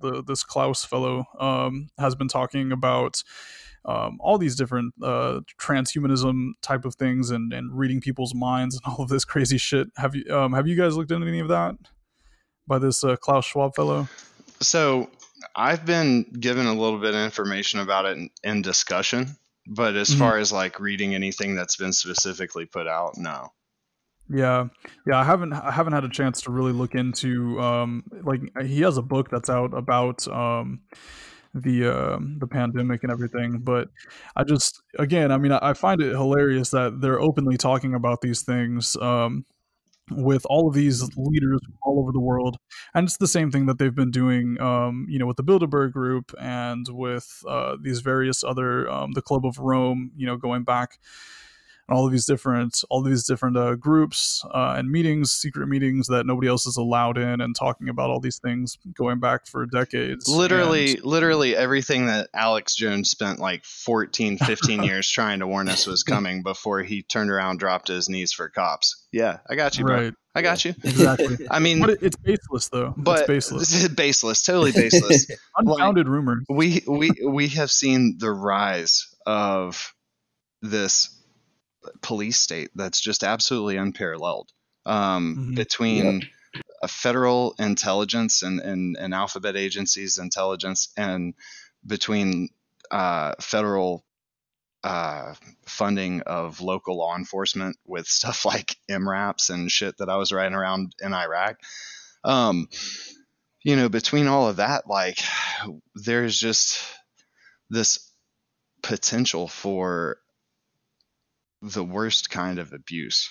[0.03, 3.23] the this Klaus fellow um, has been talking about
[3.85, 8.83] um, all these different uh, transhumanism type of things and, and reading people's minds and
[8.93, 9.87] all of this crazy shit.
[9.97, 11.75] Have you um, have you guys looked into any of that
[12.67, 14.07] by this uh, Klaus Schwab fellow?
[14.61, 15.09] So
[15.55, 19.35] I've been given a little bit of information about it in, in discussion,
[19.67, 20.19] but as Mhm.
[20.19, 23.49] far as like reading anything that's been specifically put out, no.
[24.29, 24.67] Yeah,
[25.05, 25.19] yeah.
[25.19, 28.97] I haven't I haven't had a chance to really look into um like he has
[28.97, 30.79] a book that's out about um
[31.53, 33.89] the um the pandemic and everything, but
[34.35, 38.21] I just again I mean I, I find it hilarious that they're openly talking about
[38.21, 39.45] these things um
[40.11, 42.57] with all of these leaders all over the world,
[42.95, 45.93] and it's the same thing that they've been doing um you know with the Bilderberg
[45.93, 50.63] Group and with uh these various other um the Club of Rome you know going
[50.63, 50.99] back
[51.87, 55.67] and all of these different all of these different uh, groups uh, and meetings secret
[55.67, 59.45] meetings that nobody else is allowed in and talking about all these things going back
[59.47, 65.39] for decades Literally, And- literally everything that Alex Jones spent like 14, 15 years trying
[65.39, 69.05] to warn us was coming before he turned around, dropped his knees for cops.
[69.11, 69.95] Yeah, I got you, bro.
[69.95, 70.73] right I got you.
[70.83, 75.27] exactly I mean, it, it's baseless though but it's baseless baseless, totally baseless.
[75.57, 79.93] unfounded rumors we we we have seen the rise of
[80.63, 81.12] this
[82.01, 84.51] police state that's just absolutely unparalleled
[84.85, 85.55] um, Mhm.
[85.55, 86.29] between
[86.81, 91.33] a federal intelligence and, and, and alphabet agencies intelligence and
[91.85, 92.49] between
[92.91, 94.03] uh, federal
[94.83, 95.33] uh,
[95.65, 100.55] funding of local law enforcement with stuff like MRAPs and shit that I was riding
[100.55, 101.57] around in Iraq.
[102.23, 102.67] Um,
[103.63, 105.19] you know, between all of that, like,
[105.95, 106.81] there's just
[107.69, 108.11] this
[108.81, 110.17] potential for
[111.63, 113.29] the worst kind of abuse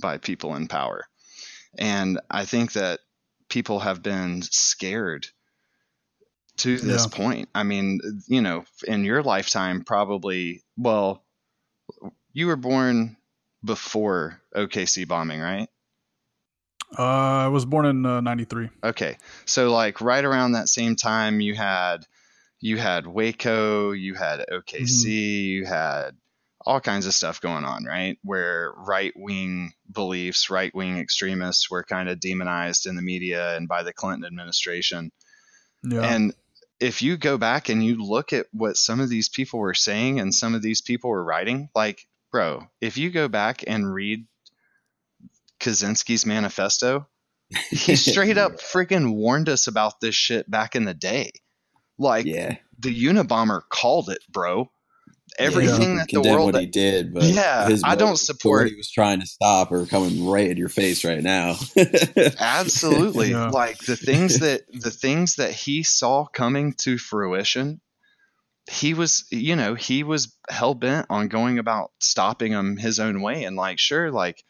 [0.00, 1.04] by people in power.
[1.78, 3.00] And I think that
[3.48, 5.26] people have been scared
[6.58, 7.16] to this Yeah.
[7.16, 7.48] point.
[7.54, 11.24] I mean, you know, in your lifetime, probably, well,
[12.32, 13.16] you were born
[13.64, 15.68] before OKC bombing, right?
[16.98, 19.16] uh, i was born in uh, 93 Okay.
[19.46, 22.06] So like right around that same time you had
[22.60, 25.04] you had Waco, you had OKC,
[25.44, 26.12] you had
[26.66, 28.18] all kinds of stuff going on, right?
[28.22, 33.92] Where right-wing beliefs, right-wing extremists were kind of demonized in the media and by the
[33.92, 35.12] Clinton administration.
[35.82, 36.34] yeah And
[36.80, 40.20] if you go back and you look at what some of these people were saying
[40.20, 44.26] and some of these people were writing, like, bro, if you go back and read
[45.60, 47.06] Kaczynski's manifesto,
[47.70, 51.32] he straight up freaking warned us about this shit back in the day.
[51.96, 54.70] Like yeah, the Unabomber called it, bro.
[55.38, 58.64] Everything yeah, that the condemn world what he did, but Yeah, his I don't support-
[58.64, 61.56] what he was trying to stop or coming right in your face right now.
[62.38, 63.30] absolutely.
[63.30, 63.48] Yeah.
[63.48, 67.80] like the things that the things that he saw coming to fruition
[68.70, 73.44] he was you know he was hell-bent on going about stopping him his own way.
[73.44, 74.42] And like sure like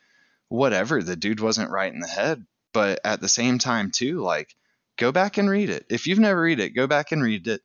[0.48, 2.44] whatever the dude wasn't right in the head.
[2.74, 4.54] But at the same time too like
[4.98, 5.86] go back and read it.
[5.88, 7.62] If you've never read it go back and read it.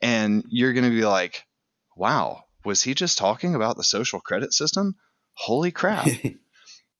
[0.00, 1.44] And you're going to be like
[1.96, 4.94] wow was he just talking about the social credit system
[5.34, 6.06] holy crap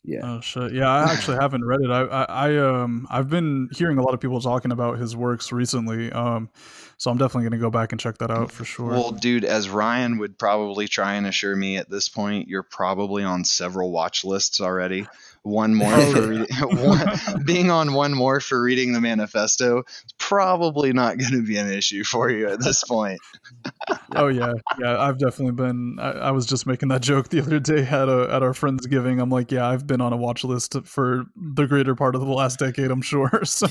[0.07, 0.75] yeah, Oh shit!
[0.75, 1.91] Yeah, I actually haven't read it.
[1.91, 5.51] I, I, I, um, I've been hearing a lot of people talking about his works
[5.51, 6.13] recently.
[6.13, 6.51] Um,
[6.99, 8.91] so I'm definitely gonna go back and check that out for sure.
[8.91, 13.25] Well, dude, as Ryan would probably try and assure me at this point, you're probably
[13.25, 15.07] on several watch lists already.
[15.45, 16.41] One more Oh, for yeah.
[16.41, 16.57] reading,
[16.89, 21.59] one, being on one more for reading the manifesto is probably not going to be
[21.59, 23.21] an issue for you at this point.
[24.17, 24.99] oh yeah, yeah.
[24.99, 25.99] I've definitely been.
[26.01, 29.21] I, I was just making that joke the other day at a at our friendsgiving.
[29.21, 32.33] I'm like, yeah, I've been on a watch list for the greater part of the
[32.33, 32.91] last decade.
[32.91, 33.31] I'm sure.
[33.45, 33.67] So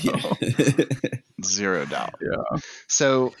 [1.44, 2.14] Zero doubt.
[2.22, 2.58] Yeah.
[2.86, 3.34] So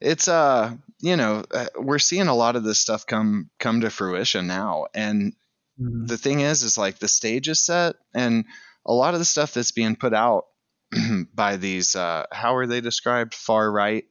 [0.00, 3.90] it's uh, you know, uh, we're seeing a lot of this stuff come come to
[3.90, 5.32] fruition now, and
[5.80, 6.08] Mhm.
[6.08, 8.44] the thing is is like the stage is set and
[8.84, 10.44] a lot of the stuff that's being put out
[11.34, 14.04] by these uh, how are they described far right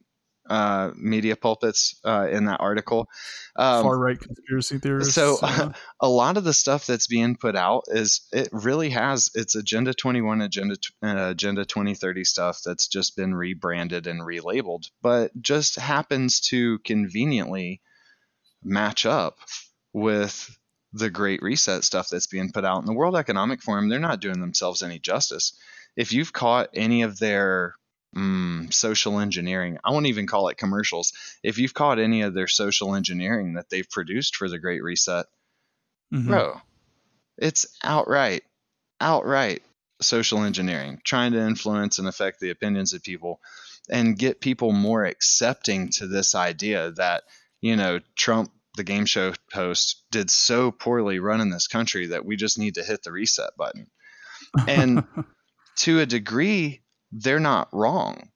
[0.48, 3.06] uh, media pulpits uh, in that article
[3.56, 5.14] um, far right conspiracy theorists.
[5.14, 9.30] so uh, a lot of the stuff that's being put out is it really has
[9.34, 15.30] its agenda 21 agenda uh, agenda 2030 stuff that's just been rebranded and relabeled but
[15.42, 17.82] just happens to conveniently
[18.62, 19.38] match up
[19.92, 20.56] with
[20.98, 24.20] the great reset stuff that's being put out in the world economic forum they're not
[24.20, 25.52] doing themselves any justice
[25.96, 27.74] if you've caught any of their
[28.16, 32.48] mm, social engineering i won't even call it commercials if you've caught any of their
[32.48, 35.26] social engineering that they've produced for the Great Reset,
[36.12, 36.26] mhm.
[36.26, 36.60] bro,
[37.36, 38.42] it's outright,
[39.00, 39.62] outright
[40.00, 43.40] social engineering, trying to influence and affect the opinions of people
[43.88, 47.24] and get people more accepting to this idea that,
[47.60, 52.36] you know, Trump, the game show host, did so poorly running this country that we
[52.36, 53.88] just need to hit the reset button.
[54.66, 55.04] And
[55.78, 58.30] to a degree, they're not wrong.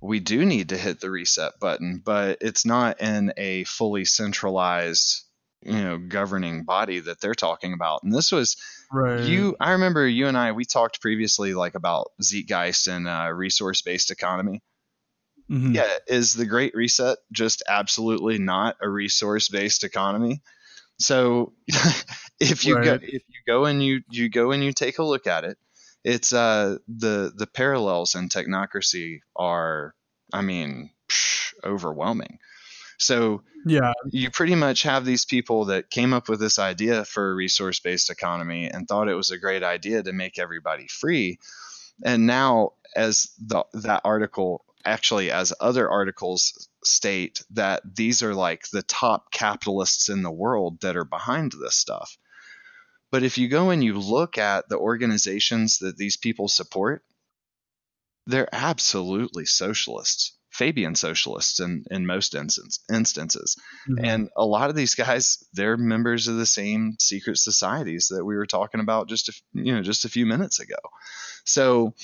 [0.00, 5.24] We do need to hit the reset button, but it's not in a fully centralized,
[5.62, 8.02] you know, governing body that they're talking about.
[8.02, 8.56] And this was
[8.92, 9.20] right.
[9.20, 9.56] you.
[9.60, 10.52] I remember you and I.
[10.52, 14.62] We talked previously, like about Zeitgeist and uh, resource-based economy.
[15.48, 15.76] Mhm.
[15.76, 20.42] Yeah, is the Great Reset just absolutely not a resource-based economy?
[21.00, 21.54] So
[22.40, 25.26] if you go if you go and you you go and you take a look
[25.26, 25.58] at it,
[26.04, 29.94] it's uh the the parallels in technocracy are
[30.32, 32.38] I mean psh, overwhelming.
[32.98, 33.92] So Yeah.
[34.10, 37.80] you pretty much have these people that came up with this idea for a resource
[37.80, 41.38] based economy and thought it was a great idea to make everybody free.
[42.04, 48.68] And now, as the, that article actually, as other articles state, that these are like
[48.70, 52.16] the top capitalists in the world that are behind this stuff.
[53.10, 57.04] But if you go and you look at the organizations that these people support,
[58.26, 63.56] they're absolutely socialists, Fabian socialists in, in most instance, instances.
[63.88, 64.00] Mhm.
[64.02, 68.34] And a lot of these guys, they're members of the same secret societies that we
[68.36, 70.78] were talking about just a, you know just a few minutes ago.
[71.44, 71.94] So,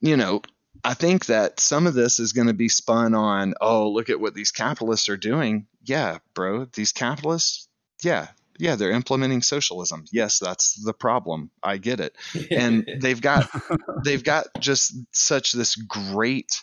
[0.00, 0.40] you know,
[0.84, 4.20] I think that some of this is going to be spun on, oh, look at
[4.20, 5.66] what these capitalists are doing.
[5.84, 7.68] Yeah, bro, these capitalists,
[8.02, 10.04] yeah, yeah, they're implementing socialism.
[10.12, 11.50] Yes, that's the problem.
[11.62, 12.16] I get it.
[12.50, 13.50] And they've got
[14.04, 16.62] they've got just such this great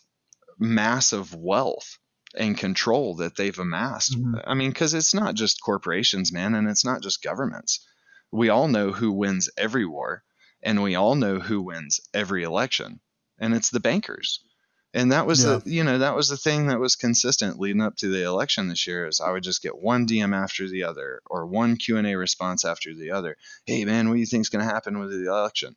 [0.57, 1.97] mass of wealth
[2.35, 4.17] and control that they've amassed.
[4.17, 4.43] Mhm.
[4.45, 7.85] I mean, because it's not just corporations, man, and it's not just governments.
[8.31, 10.23] We all know who wins every war,
[10.61, 12.99] and we all know who wins every election,
[13.39, 14.41] and it's the bankers.
[14.93, 17.95] And that was the you know that was the thing that was consistent leading up
[17.97, 21.21] to the election this year is I would just get one DM after the other
[21.27, 23.37] or one Q and A response after the other.
[23.65, 25.75] Hey man, what do you think's going to happen with the election?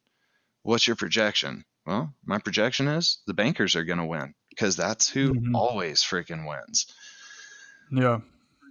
[0.62, 1.64] What's your projection?
[1.84, 5.54] Well, my projection is the bankers are going to win because that's who Mhm.
[5.54, 6.86] always freaking wins.
[7.90, 8.20] Yeah,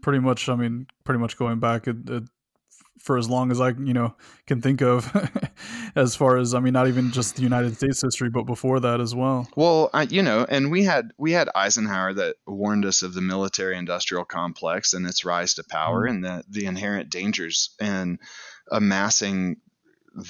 [0.02, 0.50] pretty much.
[0.50, 2.24] I mean, pretty much going back it, it,
[3.00, 4.16] for as long as I, you know,
[4.46, 5.12] can think of,
[5.96, 9.02] as far as I mean, not even just the United States history, but before that
[9.02, 9.48] as well.
[9.56, 13.22] Well, I, you know, and we had we had Eisenhower that warned us of the
[13.22, 16.16] military-industrial complex and its rise to power mm-hmm.
[16.16, 18.20] and the the inherent dangers in
[18.72, 19.58] amassing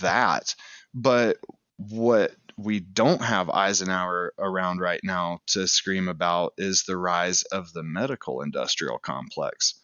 [0.02, 0.56] that.
[0.94, 1.38] But
[1.78, 7.74] what we don't have Eisenhower around right now to scream about is the rise of
[7.74, 9.76] the medical industrial complex.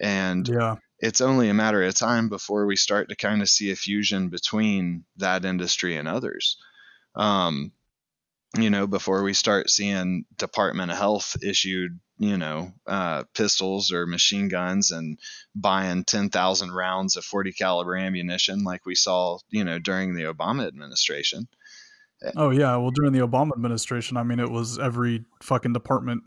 [0.00, 0.76] And Yeah.
[1.00, 4.28] It's only a matter of time before we start to kind of see a fusion
[4.28, 6.56] between that industry and others.
[7.14, 7.72] Um,
[8.58, 14.06] you know, before we start seeing Department of Health issued, you know, uh, pistols or
[14.06, 15.18] machine guns and
[15.54, 20.66] buying 10,000 rounds of 40 caliber ammunition like we saw, you know, during the Obama
[20.66, 21.48] administration.
[22.36, 22.76] Oh yeah.
[22.76, 26.22] Well, during the Obama administration, I mean, it was every fucking department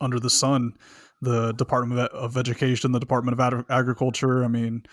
[0.00, 0.72] under the sun.
[1.22, 4.44] The Department of- Education, the Department of Agriculture.
[4.44, 4.84] I mean,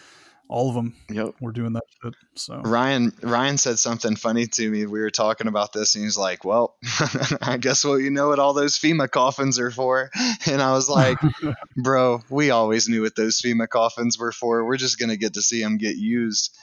[0.50, 1.36] all of them Yep.
[1.42, 2.14] we're doing that shit.
[2.36, 4.86] So Ryan Ryan said something funny to me.
[4.86, 6.76] We were talking about this, and he's like, "Well,
[7.42, 10.12] I guess well, you know what all those FEMA coffins are for."
[10.46, 11.18] And I was like,
[11.84, 14.66] "Bro, we always knew what those FEMA coffins were for.
[14.66, 16.56] We're just gonna get to see them get used."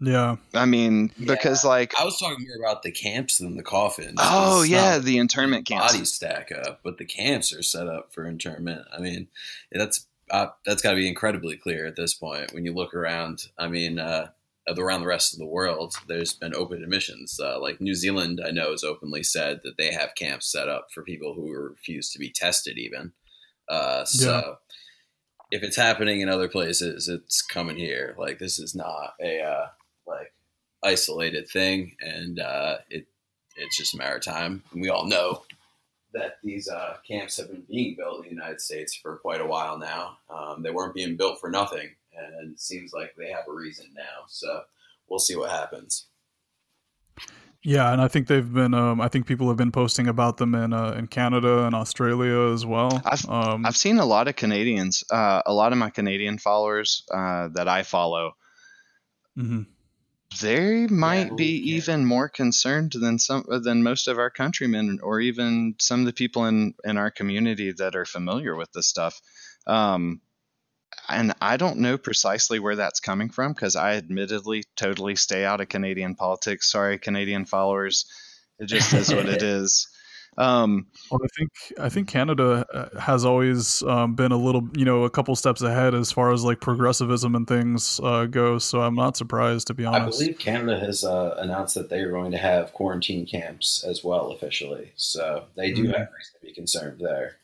[0.00, 0.36] Yeah.
[0.54, 1.34] I mean, Yeah.
[1.34, 4.18] because like, I was talking more about the camps than the coffins.
[4.18, 5.92] oh yeah, the internment camps.
[5.92, 8.86] bodies stack up, but the camps are set up for internment.
[8.96, 9.28] I mean,
[9.72, 12.52] that's uh, that's got to be incredibly clear at this point.
[12.52, 14.28] When you look around, I mean, uh,
[14.76, 17.40] around the rest of the world, there's been open admissions.
[17.42, 20.88] Uh, like New Zealand, I know has openly said that they have camps set up
[20.92, 23.12] for people who refuse to be tested, even.
[23.68, 24.58] Uh, so.
[25.50, 28.14] If it's happening in other places, it's coming here.
[28.18, 29.68] Like this is not a uh, like
[30.82, 33.06] isolated thing, and uh, it
[33.56, 34.62] it's just a matter of time.
[34.72, 35.42] And we all know
[36.14, 39.46] that these uh, camps have been being built in the United States for quite a
[39.46, 40.18] while now.
[40.30, 43.86] Um, they weren't being built for nothing, and it seems like they have a reason
[43.96, 44.24] now.
[44.28, 44.62] So
[45.08, 46.06] we'll see what happens.
[47.64, 48.72] Yeah, and I think they've been.
[48.72, 52.52] Um, I think people have been posting about them in uh, in Canada and Australia
[52.52, 53.02] as well.
[53.04, 57.02] I've- um, I've seen a lot of Canadians, uh, a lot of my Canadian followers
[57.12, 58.36] uh, that I follow.
[59.36, 59.66] mhm.
[60.40, 61.68] They might we be can.
[61.68, 66.12] even more concerned than some than most of our countrymen, or even some of the
[66.12, 69.20] people in in our community that are familiar with this stuff.
[69.66, 70.20] Um,
[71.08, 75.60] and I don't know precisely where that's coming from because I admittedly totally stay out
[75.60, 76.70] of Canadian politics.
[76.70, 78.06] Sorry, Canadian followers.
[78.58, 79.88] It just is what it is.
[80.38, 84.84] Um, Well, I think I think Canada uh, has always um, been a little, you
[84.84, 88.58] know, a couple steps ahead as far as like progressivism and things uh, go.
[88.58, 90.20] So I'm not surprised to be honest.
[90.20, 94.04] I believe Canada has uh, announced that they are going to have quarantine camps as
[94.04, 94.92] well officially.
[94.96, 95.94] So they do Mhm.
[95.96, 97.36] have reason to be concerned there.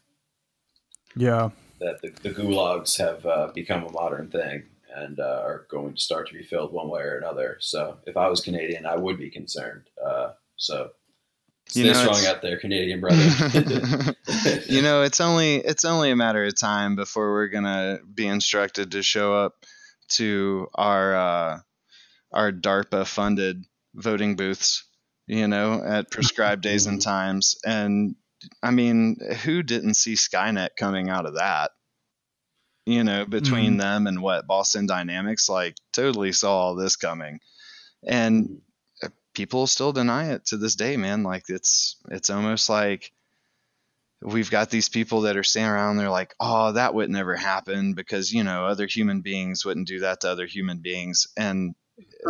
[1.17, 4.65] yeah, that the, the gulags have uh, become a modern thing
[4.95, 7.57] and uh, are going to start to be filled one way or another.
[7.61, 9.85] So if I was Canadian, I would be concerned.
[10.03, 10.91] Uh, so
[11.69, 13.17] stay You know, strong out there, Canadian brother.
[14.67, 18.93] you know, it's only it's only a matter of time before we're gonna be instructed
[18.93, 19.55] to show up
[20.09, 21.59] to our uh,
[22.33, 24.85] our DARPA funded voting booths,
[25.27, 27.57] you know, at prescribed days and times.
[27.65, 28.17] And
[28.63, 31.71] I mean, who didn't see Skynet coming out of that?
[32.87, 37.41] You know, between them and what Boston Dynamics, like, totally saw all this coming,
[38.07, 38.61] and
[39.35, 41.23] people still deny it to this day, man.
[41.23, 43.13] Like, it's it's almost like
[44.23, 47.93] we've got these people that are standing around they're like oh that would never happen
[47.93, 51.75] because you know other human beings wouldn't do that to other human beings and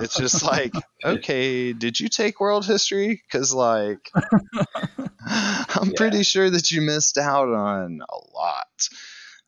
[0.01, 0.75] it's just like
[1.05, 4.11] okay did you take world history because like
[5.27, 5.97] i'm Yeah.
[5.97, 8.89] pretty sure that you missed out on a lot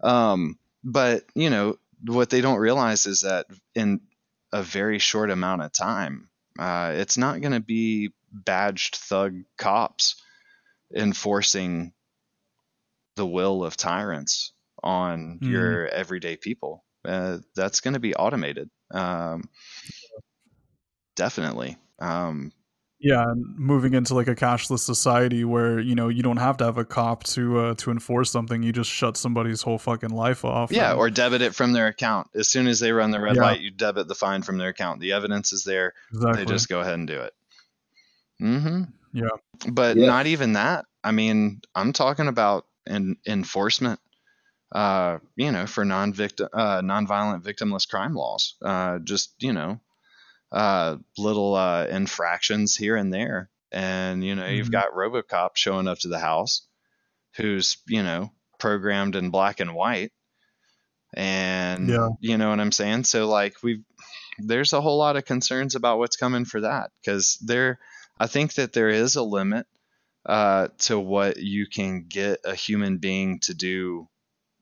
[0.02, 4.00] um, but you know what they don't realize is that in
[4.52, 6.28] a very short amount of time
[6.59, 10.16] uh, it's not going to be badged thug cops
[10.94, 11.92] enforcing
[13.16, 14.52] the will of tyrants
[14.82, 15.50] on Mhm.
[15.50, 16.84] your everyday people.
[17.04, 18.68] Uh, that's going to be automated.
[18.90, 19.48] Um,
[21.14, 21.76] definitely.
[21.98, 22.52] Um,
[22.99, 23.22] yeah.
[23.30, 26.78] And moving into like a cashless society where you know you don't have to have
[26.78, 28.62] a cop to uh, to enforce something.
[28.62, 30.70] You just shut somebody's whole fucking life off.
[30.72, 32.28] yeah, and- or debit it from their account.
[32.34, 33.42] As soon as they run the red Yeah.
[33.42, 35.01] light, you debit the fine from their account.
[35.01, 35.92] The evidence is there.
[36.12, 36.44] exactly.
[36.44, 37.32] They just go ahead and do it.
[38.42, 38.82] mm-hmm
[39.12, 39.28] Yeah.
[39.70, 40.07] But Yeah.
[40.07, 40.84] not even that.
[41.03, 44.01] I mean, I'm talking about en- enforcement.
[44.72, 48.57] Uh, you know, for non-victim, uh, non-violent victimless crime laws.
[48.61, 49.80] Uh, just you know,
[50.53, 54.72] uh, little uh, infractions here and there, and you know, you've Mhm.
[54.72, 56.66] got RoboCop showing up to the house,
[57.36, 60.12] who's you know programmed in black and white,
[61.14, 62.09] and Yeah.
[62.20, 63.05] you know what I'm saying.
[63.05, 63.84] So like we've
[64.38, 67.78] there's a whole lot of concerns about what's coming for that because there
[68.18, 69.66] I think that there is a limit
[70.26, 74.09] uh, to what you can get a human being to do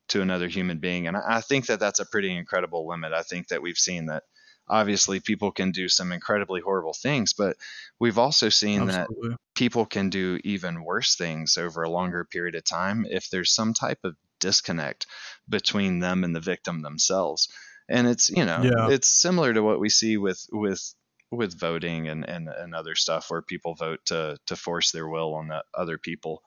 [0.09, 3.11] to another human being, and I, I think that that's a pretty incredible limit.
[3.13, 4.23] I think that we've seen that
[4.67, 7.57] obviously people can do some incredibly horrible things, but
[7.99, 9.07] we've also seen that
[9.55, 13.73] people can do even worse things over a longer period of time if there's some
[13.73, 15.07] type of disconnect
[15.47, 17.47] between them and the victim themselves.
[17.87, 18.89] And it's you know Yeah.
[18.89, 20.93] it's similar to what we see with with
[21.31, 25.33] with voting and, and, and other stuff where people vote to to force their will
[25.35, 26.41] on the other people.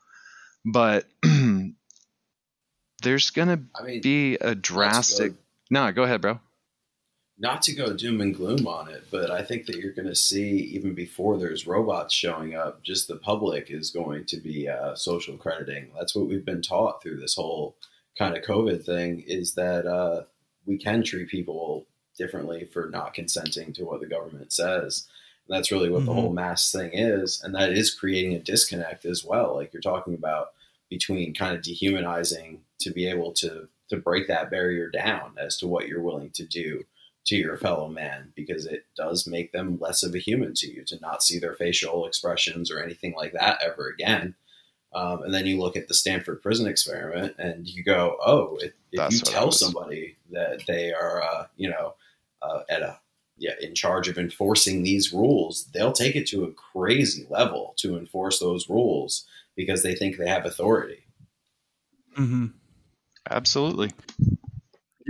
[0.64, 1.06] But
[3.02, 5.32] there's gonna I mean, be a not go- drastic
[5.70, 6.40] no, go ahead, bro.
[7.40, 10.16] Not to go doom and gloom on it, but I think that you're going to
[10.16, 14.94] see even before there's robots showing up, just the public is going to be uh,
[14.96, 15.90] social crediting.
[15.96, 17.76] That's what we've been taught through this whole
[18.18, 20.22] kind of COVID thing is that uh,
[20.66, 21.86] we can treat people
[22.16, 25.06] differently for not consenting to what the government says.
[25.46, 26.14] And that's really what the Mhm.
[26.14, 27.40] whole mask thing is.
[27.42, 29.54] And that is creating a disconnect as well.
[29.54, 30.48] Like you're talking about
[30.90, 35.66] between kind of dehumanizing to be able to to break that barrier down as to
[35.66, 36.84] what you're willing to do
[37.28, 40.84] to your fellow man because it does make them less of a human to you
[40.84, 44.34] to not see their facial expressions or anything like that ever again.
[44.94, 48.72] Um, and then you look at the Stanford prison experiment and you go, oh, if,
[48.92, 51.94] if you tell somebody that they are, uh, you know,
[52.40, 52.98] uh, at a
[53.38, 57.96] yeah, in charge of enforcing these rules, they'll take it to a crazy level to
[57.96, 61.04] enforce those rules because they think they have authority.
[62.16, 62.46] hmm
[63.30, 63.92] Absolutely.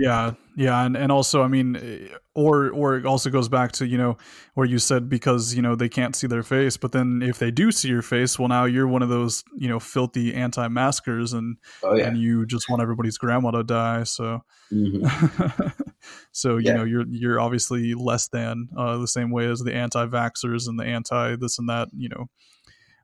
[0.01, 3.85] Yeah, yeah, and, and also, I mean, eh, or or it also goes back to
[3.85, 4.15] you know
[4.53, 7.51] where you said because you know they can't see their face, but then if they
[7.51, 11.57] do see your face, well, now you're one of those you know filthy anti-maskers, and
[11.81, 14.03] Oh yeah, and you just want everybody's grandma to die.
[14.03, 14.39] So,
[14.71, 15.01] Mhm.
[16.31, 16.73] so you Yeah.
[16.73, 20.85] know you're you're obviously less than uh, the same way as the anti-vaxxers and the
[20.85, 21.89] anti this and that.
[21.93, 22.27] You know,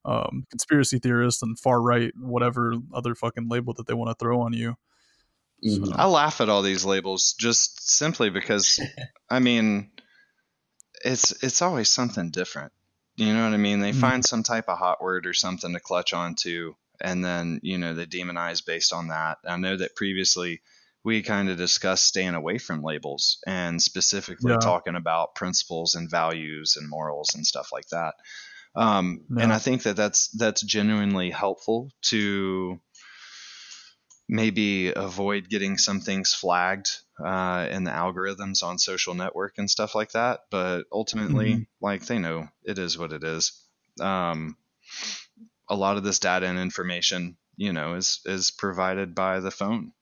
[0.05, 4.41] um, conspiracy theorists and far right, whatever other fucking label that they want to throw
[4.41, 4.75] on you.
[5.64, 5.95] Mhm.
[5.95, 8.80] I laugh at all these labels just simply because
[9.30, 9.91] I mean
[11.03, 12.72] it's it's always something different.
[13.18, 13.80] You know what I mean?
[13.80, 13.93] They Mhm.
[13.93, 17.93] find some type of hot word or something to clutch onto and then, you know,
[17.93, 19.38] they demonize based on that.
[19.45, 20.62] I know that previously
[21.03, 24.58] we kind of discussed staying away from labels and specifically Yeah.
[24.58, 28.16] talking about principles and values and morals and stuff like that.
[28.76, 32.80] Um, And I think that that's that's genuinely helpful to
[34.28, 36.89] maybe avoid getting some things flagged
[37.23, 40.41] uh, in the algorithms on social network and stuff like that.
[40.51, 41.67] But ultimately, Mhm.
[41.82, 43.61] like they know it is what it is.
[43.99, 44.57] Um,
[45.69, 49.93] a lot of this data and information, you know, is is provided by the phone,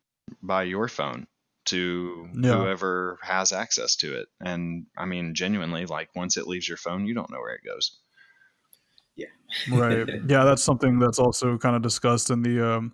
[0.42, 1.28] by your phone
[1.66, 2.56] to Yeah.
[2.60, 4.28] whoever has access to it.
[4.42, 7.64] And I mean, genuinely, like once it leaves your phone, you don't know where it
[7.66, 8.00] goes.
[9.16, 9.28] Yeah.
[9.68, 12.94] right yeah that's something that's also kind of discussed in the um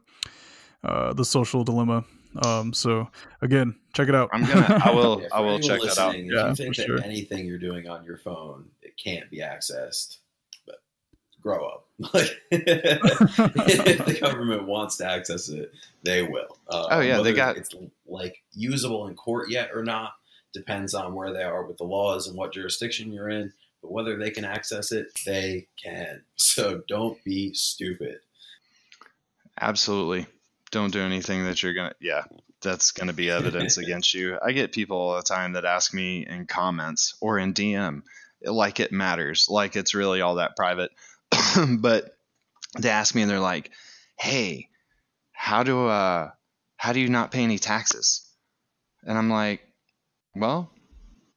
[0.84, 2.04] uh the social dilemma
[2.46, 3.10] um so
[3.42, 6.16] again check it out I'm gonna, I will, Yeah, I will check that out.
[6.16, 7.02] If Yeah, you think that sure.
[7.04, 10.18] anything you're doing on your phone it can't be accessed,
[10.66, 10.82] but
[11.42, 11.86] grow up.
[12.14, 15.72] Like, if the government wants to access it,
[16.04, 16.58] they will.
[16.70, 17.76] Uh, Oh, yeah, they got- it's
[18.08, 20.14] like usable in court yet or not
[20.54, 23.52] depends on where they are with the laws and what jurisdiction you're in.
[23.82, 26.24] But whether they can access it, they can.
[26.38, 28.20] So don't be stupid.
[29.62, 30.26] Absolutely.
[30.72, 32.24] Don't do anything that you're gonna yeah,
[32.62, 34.38] that's gonna be evidence against you.
[34.42, 38.04] I get people all the time that ask me in comments or in DM
[38.44, 40.92] like it matters, like it's really all that private.
[41.80, 42.16] but
[42.78, 43.72] they ask me and they're like,
[44.18, 44.70] Hey,
[45.32, 46.30] how do uh
[46.78, 48.26] how do you not pay any taxes?
[49.04, 49.62] And I'm like,
[50.36, 50.72] Well,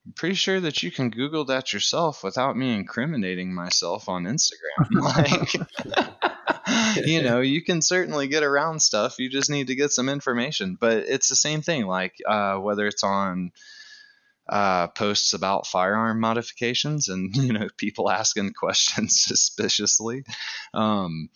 [0.06, 4.90] I'm pretty sure that you can Google that yourself without me incriminating myself on Instagram.
[4.90, 6.22] like
[7.04, 9.18] you know, you can certainly get around stuff.
[9.18, 10.76] You just need to get some information.
[10.80, 13.52] But it's the same thing, like uh, whether it's on
[14.48, 20.24] uh, posts about firearm modifications and you know people asking questions suspiciously.
[20.74, 21.30] Um,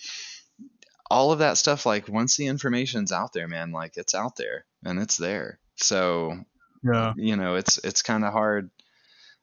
[1.08, 4.64] all of that stuff, like once the information's out there, man, like it's out there
[4.84, 5.60] and it's there.
[5.76, 6.36] So
[6.82, 8.70] yeah you know it's it's kind of hard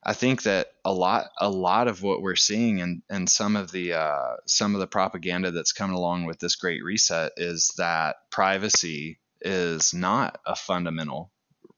[0.06, 3.72] i think that a lot a lot of what we're seeing and and some of
[3.72, 8.18] the uh, some of the propaganda that's coming along with this great reset is that
[8.32, 11.32] privacy is not a fundamental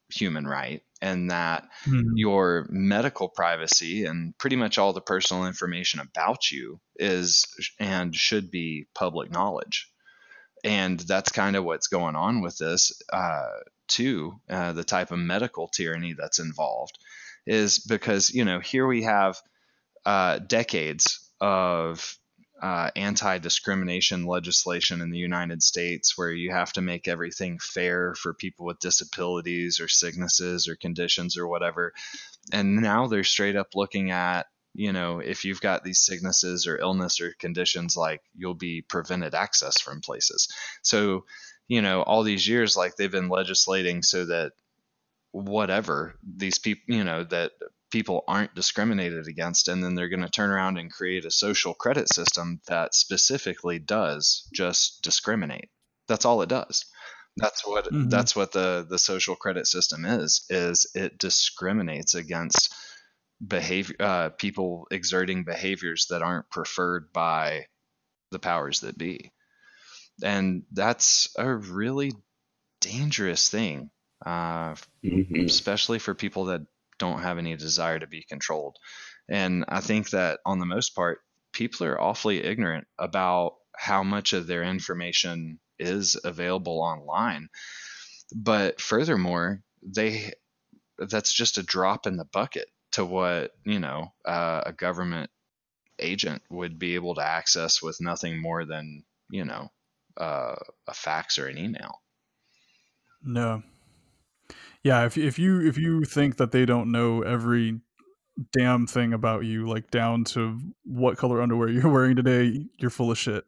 [0.10, 2.16] human right and that Mhm.
[2.16, 7.46] your medical privacy and pretty much all the personal information about you is
[7.80, 9.92] and should be public knowledge
[10.64, 15.20] and that's kind of what's going on with this uh, too uh, the type of
[15.20, 16.98] medical tyranny that's involved
[17.46, 19.38] is because you know here we have
[20.06, 22.18] uh, decades of
[22.62, 28.34] uh, anti-discrimination legislation in the United States where you have to make everything fair for
[28.34, 31.94] people with disabilities or sicknesses or conditions or whatever.
[32.54, 36.78] And now they're straight up looking at you know if you've got these sicknesses or
[36.78, 40.48] illness or conditions like you'll be prevented access from places.
[40.82, 41.26] So
[41.68, 44.54] you know all these years like they've been legislating so that
[45.36, 47.52] whatever these people you know that
[47.92, 51.74] people aren't discriminated against and then they're going to turn around and create a social
[51.74, 55.70] credit system that specifically does just discriminate.
[56.08, 56.86] That's all it does.
[57.38, 58.10] That's what Mhm.
[58.10, 62.74] that's what the the social credit system is is it discriminates against
[63.46, 67.66] behavior uh, people exerting behaviors that aren't preferred by
[68.32, 69.32] the powers that be.
[70.24, 72.12] And that's a really
[72.82, 73.92] dangerous thing
[74.26, 75.46] uh, Mhm.
[75.46, 76.62] especially for people that
[76.98, 78.78] don't have any desire to be controlled.
[79.28, 84.34] And I think that on the most part, people are awfully ignorant about how much
[84.34, 87.50] of their information is available online.
[88.34, 90.34] But furthermore, they
[90.98, 95.30] that's just a drop in the bucket to what you know uh, a government
[96.00, 99.72] agent would be able to access with nothing more than you know
[100.18, 100.56] uh,
[100.88, 102.02] a fax or an email.
[103.24, 103.64] No.
[104.86, 107.80] Yeah, if if you if you think that they don't know every
[108.54, 113.10] damn thing about you, like down to what color underwear you're wearing today, you're full
[113.10, 113.46] of shit.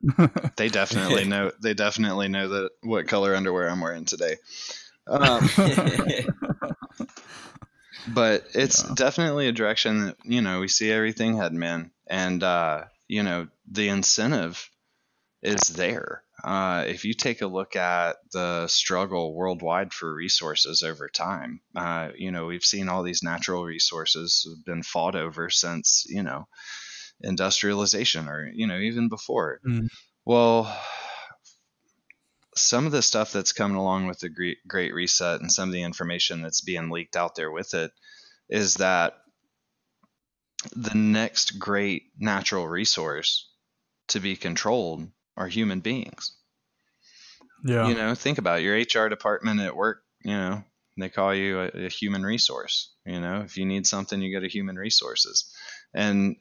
[0.55, 1.51] They definitely know.
[1.61, 4.37] They definitely know that what color underwear I'm wearing today.
[5.05, 5.47] Um,
[8.07, 8.95] but it's Yeah.
[8.95, 13.47] definitely a direction that you know we see everything heading in, and uh, you know
[13.71, 14.71] the incentive
[15.41, 16.23] is there.
[16.43, 22.09] Uh, if you take a look at the struggle worldwide for resources over time, uh,
[22.15, 26.47] you know we've seen all these natural resources have been fought over since you know
[27.21, 29.59] industrialization, or you know even before.
[29.67, 29.87] Mm.
[30.25, 30.75] Well,
[32.55, 35.73] some of the stuff that's coming along with the Gre- Great Reset and some of
[35.73, 37.91] the information that's being leaked out there with it
[38.49, 39.13] is that
[40.75, 43.49] the next great natural resource
[44.07, 45.07] to be controlled
[45.37, 46.35] are human beings.
[47.63, 47.87] yeah.
[47.87, 48.63] You know, think about it.
[48.63, 50.63] your HR department at work, you know,
[50.97, 52.93] they call you a, a human resource.
[53.05, 55.53] You know, if you need something, you go to human resources.
[55.93, 56.35] And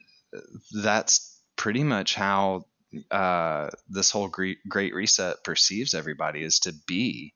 [0.83, 2.65] that's pretty much how
[3.11, 7.33] uh, this whole great, great reset perceives everybody is to be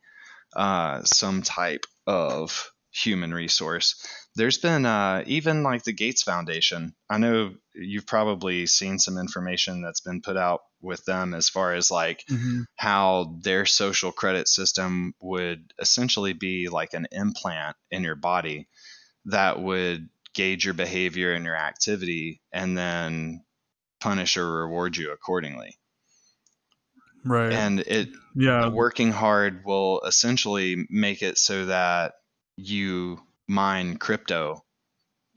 [0.55, 4.05] uh, some type of human resource.
[4.35, 6.93] There's been uh, even like the Gates Foundation.
[7.09, 11.73] I know you've probably seen some information that's been put out with them as far
[11.73, 12.65] as like Mhm.
[12.75, 18.67] how their social credit system would essentially be like an implant in your body
[19.25, 23.43] that would gauge your behavior and your activity and then
[23.99, 25.79] punish or reward you accordingly.
[27.23, 27.53] Right.
[27.53, 28.69] And it yeah.
[28.69, 32.13] working hard will essentially make it so that
[32.55, 34.63] you mine crypto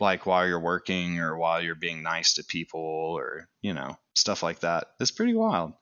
[0.01, 4.43] like while you're working or while you're being nice to people or you know stuff
[4.43, 4.87] like that.
[5.01, 5.73] It's pretty wild.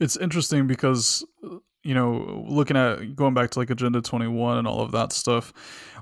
[0.00, 1.24] It's interesting because
[1.82, 5.52] you know looking at going back to like agenda 21 and all of that stuff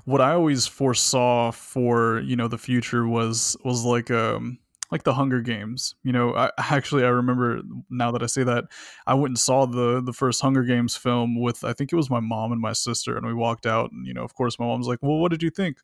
[0.05, 4.57] what i always foresaw for you know the future was was like um
[4.93, 5.95] like the hunger games.
[6.03, 8.65] You know i actually i remember now that i say that
[9.07, 12.09] i went and saw the the first hunger games film with i think it was
[12.09, 14.65] my mom and my sister and we walked out and you know of course my
[14.65, 15.77] mom's like well what did you think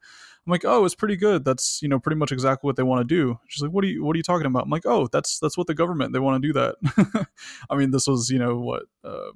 [0.45, 2.99] i'm like oh it's pretty good that's you know pretty much exactly what they want
[2.99, 5.07] to do she's like what are you what are you talking about i'm like oh
[5.11, 6.75] that's that's what the government they want to do that
[7.69, 9.31] I mean, this was, you know, what, uh,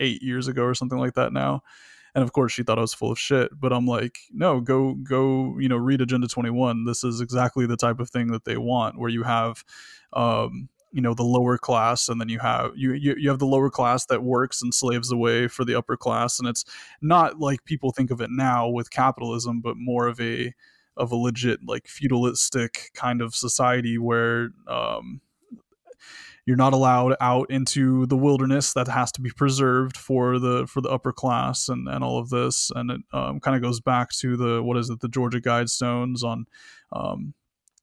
[0.00, 1.62] eight years ago or something like that now.
[2.14, 3.50] And of course, she thought I was full of shit.
[3.58, 6.84] But I'm like, no, go, go, you know, read Agenda 21.
[6.84, 9.64] This is exactly the type of thing that they want, where you have,
[10.12, 13.46] um, you know, the lower class, and then you have you, you you have the
[13.46, 16.64] lower class that works and slaves away for the upper class, and it's
[17.02, 20.54] not like people think of it now with capitalism, but more of a
[20.96, 25.20] of a legit like feudalistic kind of society where um,
[26.48, 30.80] you're not allowed out into the wilderness that has to be preserved for the for
[30.80, 34.10] the upper class and and all of this and it um, kind of goes back
[34.10, 36.46] to the what is it the georgia guidestones on
[36.92, 37.34] um,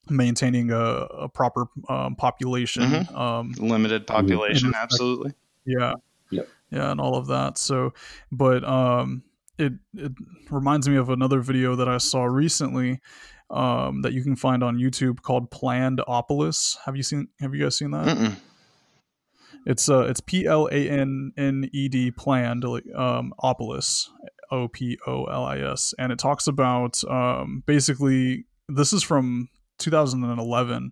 [0.10, 3.16] maintaining a, a proper um, population Mhm.
[3.16, 4.70] um, limited population.
[4.70, 5.34] respect- absolutely.
[5.66, 5.94] Yeah.
[6.32, 6.48] Yep.
[6.72, 7.58] yeah and all of that.
[7.58, 7.94] So
[8.32, 9.24] but um
[9.58, 10.12] it it
[10.52, 13.00] reminds me of another video that i saw recently
[13.50, 17.64] um that you can find on youtube called planned opolis have you seen have you
[17.64, 18.06] guys seen that?
[18.08, 18.36] Mm-mm.
[19.66, 24.10] it's uh it's P L A N N E D planned um Opolis
[24.52, 25.94] O P O L I S.
[25.98, 29.50] And it talks about um basically this is from
[29.80, 30.92] 2011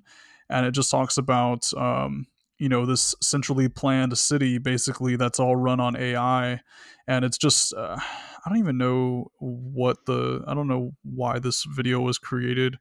[0.49, 2.27] and it just talks about um
[2.63, 6.61] you know this centrally planned city basically that's all run on AI,
[7.07, 11.65] and it's just uh, I don't even know what the I don't know why this
[11.67, 12.77] video was created,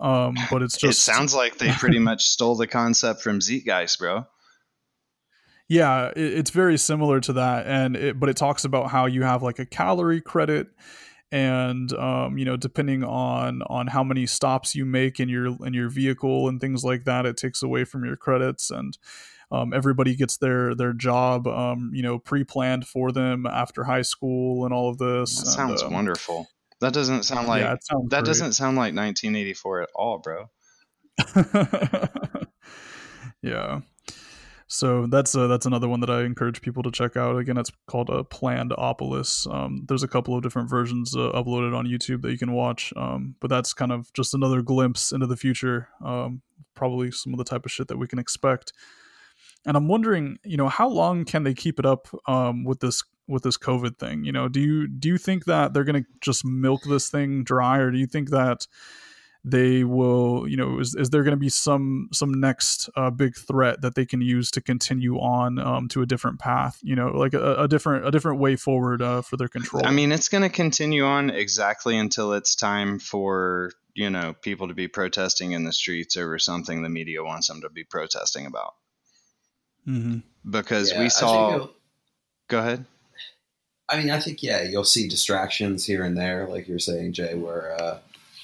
[0.00, 3.98] um, but it's just it sounds like they pretty much stole the concept from Zeitgeist,
[3.98, 4.26] bro.
[5.66, 9.22] Yeah, it, it's very similar to that, and it, but it talks about how you
[9.22, 10.66] have like a calorie credit,
[11.32, 15.72] and um, you know, depending on on how many stops you make in your in
[15.72, 18.96] your vehicle and things like that, it takes away from your credits, and
[19.50, 24.02] um, everybody gets their their job, um, you know, pre planned for them after high
[24.02, 25.36] school and all of this.
[25.36, 26.46] That and, sounds um, wonderful.
[26.80, 28.24] That doesn't sound like yeah, that great.
[28.24, 30.50] doesn't sound like 1984 at all, bro.
[33.42, 33.80] yeah.
[34.72, 37.36] So that's uh, that's another one that I encourage people to check out.
[37.36, 39.46] Again, it's called a uh, Plannedopolis.
[39.52, 42.90] Um, there's a couple of different versions uh, uploaded on YouTube that you can watch,
[42.96, 45.88] um, but that's kind of just another glimpse into the future.
[46.02, 46.40] Um,
[46.74, 48.72] probably some of the type of shit that we can expect.
[49.66, 53.02] And I'm wondering, you know, how long can they keep it up um, with this
[53.28, 54.24] with this COVID thing?
[54.24, 57.44] You know, do you do you think that they're going to just milk this thing
[57.44, 58.66] dry, or do you think that
[59.44, 63.36] they will you know is, is there going to be some some next uh, big
[63.36, 67.08] threat that they can use to continue on um, to a different path you know
[67.08, 70.28] like a, a different a different way forward uh, for their control I mean, it's
[70.28, 75.52] going to continue on exactly until it's time for you know people to be protesting
[75.52, 78.74] in the streets over something the media wants them to be protesting about.
[79.86, 80.18] mm-hmm.
[80.48, 81.68] Because Yeah, we saw.
[82.48, 82.84] Go ahead.
[83.88, 87.34] I mean, I think yeah, you'll see distractions here and there, like you're saying, Jay,
[87.34, 87.98] where uh,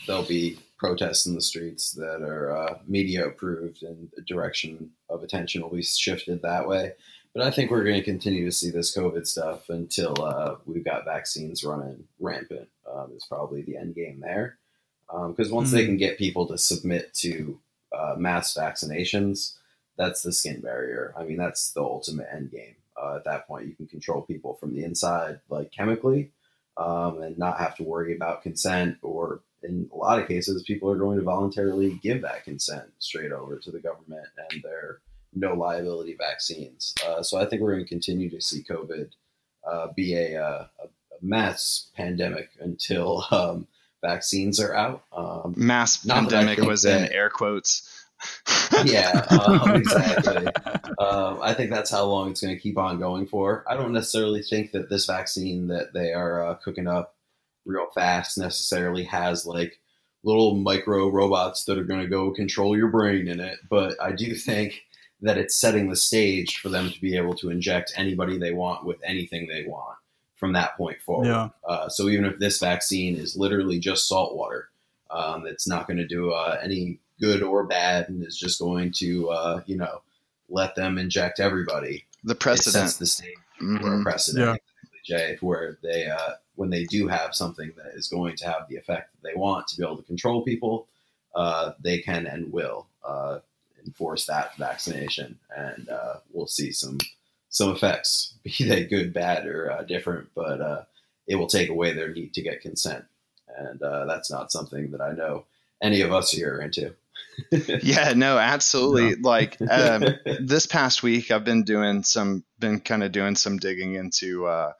[0.07, 5.23] there'll be protests in the streets that are uh, media approved, and the direction of
[5.23, 6.93] attention will be shifted that way.
[7.35, 10.85] But I think we're going to continue to see this COVID stuff until uh, we've
[10.85, 12.69] got vaccines running rampant.
[12.91, 14.59] Um, is probably the end game there,
[15.29, 15.87] because once they Mhm.
[15.87, 17.61] can get people to submit to
[17.93, 19.57] uh, mass vaccinations,
[19.97, 21.13] that's the skin barrier.
[21.17, 22.77] I mean, that's the ultimate end game.
[23.01, 26.33] Uh, at that point, you can control people from the inside, like chemically,
[26.77, 28.97] um, and not have to worry about consent.
[29.03, 33.33] Or in a lot of cases, people are going to voluntarily give that consent straight
[33.33, 35.01] over to the government and their
[35.35, 36.95] no liability vaccines.
[37.07, 39.11] Uh, so I think we're going to continue to see COVID
[39.71, 43.67] uh, be a, uh, a, a mass pandemic until um,
[44.03, 45.05] vaccines are out.
[45.13, 47.95] Um, Mass that pandemic was in air quotes.
[48.85, 50.47] yeah, um, exactly.
[50.99, 53.65] Um, I think that's how long it's going to keep on going for.
[53.69, 57.15] I don't necessarily think that this vaccine that they are uh, cooking up
[57.69, 59.79] real fast necessarily has like
[60.25, 64.11] little micro robots that are going to go control your brain in it, but I
[64.13, 64.83] do think
[65.21, 68.85] that it's setting the stage for them to be able to inject anybody they want
[68.85, 69.97] with anything they want
[70.37, 71.27] from that point forward.
[71.27, 74.69] yeah Uh, so even if this vaccine is literally just salt water,
[75.11, 78.93] um, it's not going to do uh, any good or bad, and is just going
[78.93, 80.03] to uh, you know
[80.49, 82.07] let them inject everybody.
[82.25, 82.73] The It precedent.
[82.91, 84.01] sets the stage for Mhm.
[84.01, 84.57] a precedent, Yeah.
[85.09, 88.77] Jay, where they uh, when they do have something that is going to have the
[88.77, 90.87] effect that they want to be able to control people,
[91.35, 93.39] uh, they can and will uh,
[93.87, 96.99] enforce that vaccination, and uh, we'll see some
[97.49, 100.83] some effects, be they good, bad, or uh, different, but uh,
[101.27, 103.05] it will take away their need to get consent,
[103.57, 105.47] and uh, that's not something that I know
[105.83, 106.95] any of us here are into.
[107.83, 109.15] Yeah, no, absolutely.
[109.17, 110.05] Like um,
[110.41, 114.73] this past week, I've been doing some, been kind of doing some digging into uh,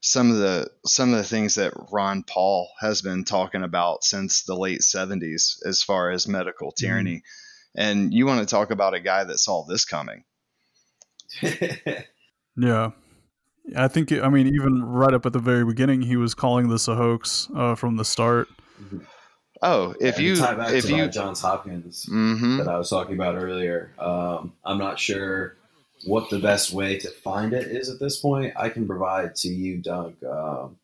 [0.00, 4.44] some of the some of the things that Ron Paul has been talking about since
[4.44, 7.22] the late '70s, as far as medical tyranny.
[7.76, 10.24] And you want to talk about a guy that saw this coming?
[12.56, 12.90] yeah
[13.76, 16.88] i think i mean even right up at the very beginning he was calling this
[16.88, 18.48] a hoax uh, from the start
[19.62, 22.88] Oh, if And you tie back if to you Johns Hopkins hmm that I was
[22.88, 23.92] talking about earlier.
[23.98, 25.56] Um, I'm not sure
[26.04, 28.54] what the best way to find it is at this point.
[28.56, 30.76] I can provide to you, Doug, um,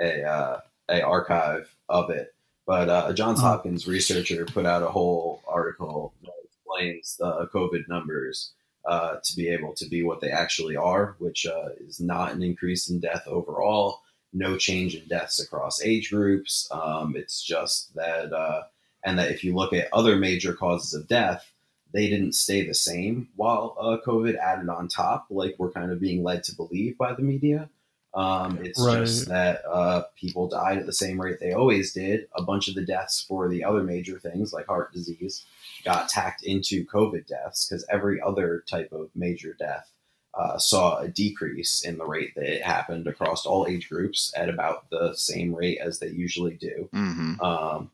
[0.00, 2.34] a uh, a archive of it.
[2.66, 3.48] But uh, a Johns Uh-huh.
[3.48, 8.52] Hopkins researcher put out a whole article that explains the COVID numbers
[8.86, 12.42] uh, to be able to be what they actually are, which uh, is not an
[12.42, 14.00] increase in death overall,
[14.32, 16.68] no change in deaths across age groups.
[16.70, 18.62] Um, it's just that, uh,
[19.04, 21.52] and that if you look at other major causes of death,
[21.94, 26.00] they didn't stay the same while uh, COVID added on top, like we're kind of
[26.00, 27.70] being led to believe by the media.
[28.12, 28.98] Um, it's Right.
[28.98, 32.28] just that uh, people died at the same rate they always did.
[32.36, 35.44] A bunch of the deaths for the other major things, like heart disease,
[35.84, 39.90] got tacked into COVID deaths because every other type of major death
[40.34, 44.48] uh, saw a decrease in the rate that it happened across all age groups at
[44.48, 46.88] about the same rate as they usually do.
[46.92, 47.90] hmm Um,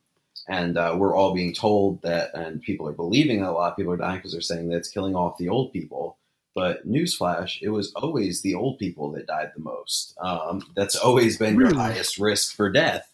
[0.49, 3.77] and uh, we're all being told that, and people are believing that a lot of
[3.77, 6.17] people are dying because they're saying that it's killing off the old people.
[6.55, 10.17] But newsflash, it was always the old people that died the most.
[10.21, 11.73] Um, that's always been Really?
[11.75, 13.07] your highest risk for death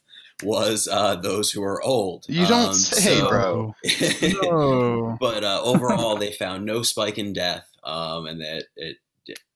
[0.43, 2.25] was uh, those who are old.
[2.29, 3.75] You don't Um, say, so- bro.
[5.21, 8.97] But uh, overall, they found no spike in death, um, and that it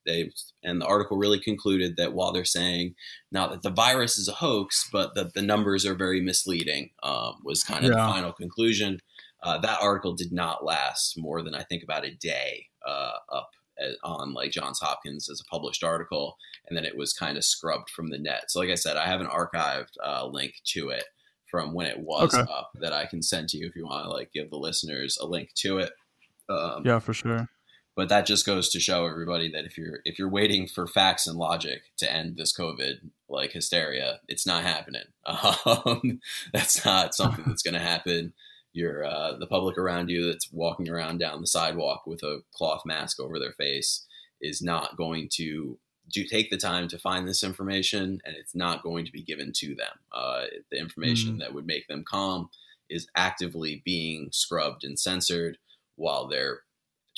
[0.07, 0.31] they
[0.63, 2.95] and the article really concluded that while they're saying
[3.31, 7.35] not that the virus is a hoax, but that the numbers are very misleading, um,
[7.45, 8.07] was kind of Yeah.
[8.07, 9.01] the final conclusion.
[9.43, 13.51] Uh, that article did not last more than I think about a day uh, up
[13.79, 16.37] at, on like Johns Hopkins as a published article,
[16.69, 18.51] and then it was kind of scrubbed from the net.
[18.51, 21.05] So, like I said, I have an archived uh, link to it
[21.51, 22.53] from when it was Okay.
[22.53, 25.17] up that I can send to you if you want to like give the listeners
[25.21, 25.93] a link to it.
[26.49, 27.49] Um, Yeah, for sure.
[28.01, 31.27] But that just goes to show everybody that if you're if you're waiting for facts
[31.27, 35.05] and logic to end this COVID like hysteria, it's not happening.
[35.67, 36.21] Um,
[36.51, 38.33] that's not something that's going to happen.
[38.73, 42.87] You're uh, the public around you that's walking around down the sidewalk with a cloth
[42.87, 44.07] mask over their face
[44.41, 45.79] is not going to
[46.11, 49.53] do take the time to find this information, and it's not going to be given
[49.57, 49.99] to them.
[50.11, 52.49] Uh, the information that would make them calm
[52.89, 55.59] is actively being scrubbed and censored
[55.97, 56.61] while they're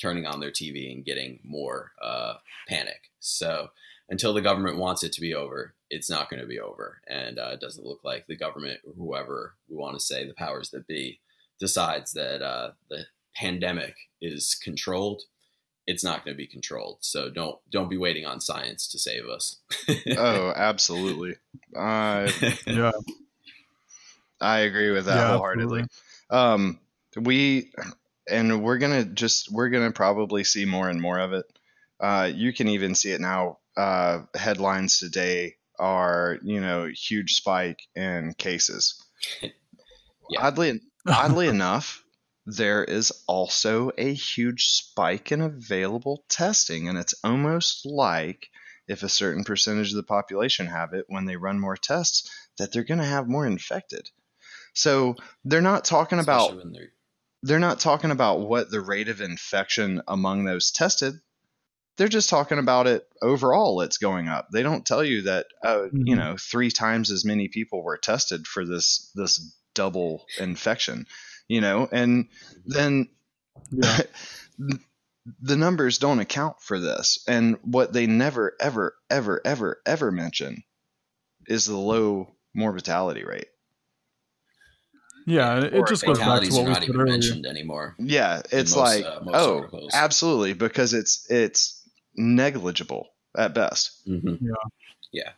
[0.01, 2.35] turning on their TV and getting more uh,
[2.67, 3.11] panic.
[3.19, 3.69] So
[4.09, 7.01] until the government wants it to be over, it's not going to be over.
[7.07, 10.33] And uh, it doesn't look like the government or whoever we want to say the
[10.33, 11.19] powers that be
[11.59, 15.23] decides that uh, the pandemic is controlled.
[15.85, 16.99] It's not going to be controlled.
[17.01, 19.57] So don't don't be waiting on science to save us.
[20.17, 21.35] Oh, absolutely.
[21.75, 22.31] I
[22.67, 22.91] Yeah.
[24.39, 25.85] I agree with that Yeah, wholeheartedly.
[26.29, 26.79] Um,
[27.15, 27.71] we
[28.29, 31.45] and we're gonna just we're gonna probably see more and more of it.
[31.99, 33.59] Uh, you can even see it now.
[33.75, 39.01] Uh, headlines today are you know huge spike in cases.
[40.29, 40.47] Yeah.
[40.47, 42.03] Oddly, oddly enough,
[42.45, 48.49] there is also a huge spike in available testing, and it's almost like
[48.87, 52.71] if a certain percentage of the population have it, when they run more tests, that
[52.71, 54.09] they're going to have more infected.
[54.73, 55.15] So
[55.45, 56.73] they're not talking about Especially when
[57.43, 61.13] they're- not talking about what the rate of infection among those tested.
[61.97, 63.81] They're just talking about it overall.
[63.81, 64.47] It's going up.
[64.51, 66.17] They don't tell you that uh, you Mhm.
[66.17, 71.05] know three times as many people were tested for this this double infection.
[71.47, 72.29] You know, and
[72.65, 73.09] then
[73.71, 74.01] Yeah.
[75.41, 77.23] the numbers don't account for this.
[77.27, 80.63] And what they never, ever, ever, ever, ever mention
[81.47, 83.47] is the low mortality rate.
[85.25, 87.05] Yeah, it, it just goes back to what we said earlier.
[87.05, 87.95] mentioned anymore.
[87.99, 89.91] Yeah, it's most, like uh, oh, articles.
[89.93, 91.81] absolutely, because it's it's
[92.15, 94.01] negligible at best.
[94.05, 94.35] hmm
[95.11, 95.31] Yeah,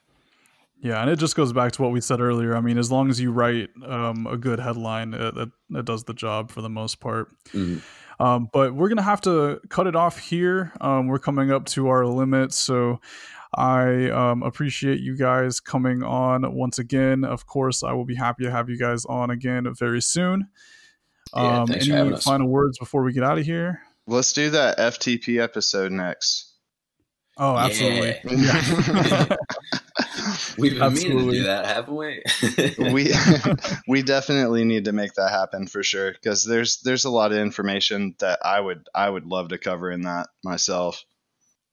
[0.82, 2.56] Yeah, and it just goes back to what we said earlier.
[2.56, 6.04] I mean, as long as you write um, a good headline, it, it, it does
[6.04, 7.30] the job for the most part.
[7.52, 7.82] Mhm.
[8.20, 10.72] Um, but we're gonna have to cut it off here.
[10.80, 13.02] Um, we're coming up to our limit, so
[13.56, 17.24] I um, appreciate you guys coming on once again.
[17.24, 20.50] Of course, I will be happy to have you guys on again very soon.
[21.36, 22.24] Yeah, Um, thanks any having us.
[22.24, 23.82] final words before we get out of here?
[24.08, 26.52] Let's do that FTP episode next.
[27.38, 28.18] Oh, absolutely.
[28.26, 29.36] Yeah.
[29.36, 29.36] Yeah.
[30.58, 31.38] We've been meaning to Absolutely.
[31.38, 32.24] do that, haven't we?
[32.94, 33.14] we
[33.88, 37.38] we definitely need to make that happen for sure because there's there's a lot of
[37.38, 41.04] information that I would I would love to cover in that myself.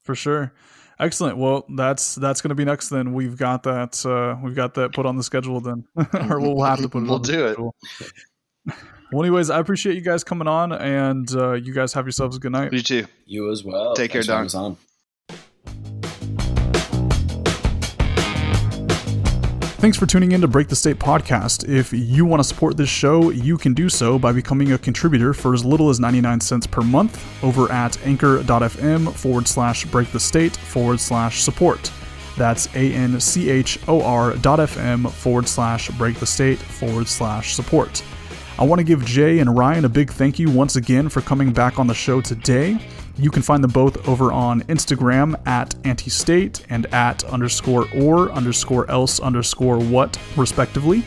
[0.04, 0.52] For sure.
[0.98, 1.36] Excellent.
[1.36, 2.88] Well, that's that's going to be next.
[2.88, 4.04] Then we've got that.
[4.04, 5.60] Uh, we've got that put on the schedule.
[5.60, 5.84] Then,
[6.30, 7.06] or we'll have to put it.
[7.06, 8.74] We'll on the do it.
[9.12, 12.40] Well, anyways, I appreciate you guys coming on, and uh, you guys have yourselves a
[12.40, 12.72] good night.
[12.72, 13.06] You too.
[13.26, 13.94] you as well.
[13.94, 14.76] Take care, Thanks for having Don.
[19.82, 21.68] Thanks for tuning in to Break the State podcast.
[21.68, 25.34] If you want to support this show, you can do so by becoming a contributor
[25.34, 30.20] for as little as 99 cents per month over at anchor.fm forward slash break the
[30.20, 31.90] state forward slash support.
[32.38, 37.08] That's A N C H O R dot FM forward slash break the state forward
[37.08, 38.04] slash support.
[38.60, 41.52] I want to give Jay and Ryan a big thank you once again for coming
[41.52, 42.78] back on the show today.
[43.16, 48.90] You can find them both over on Instagram at anti-state and at underscore or underscore
[48.90, 51.04] else underscore what respectively.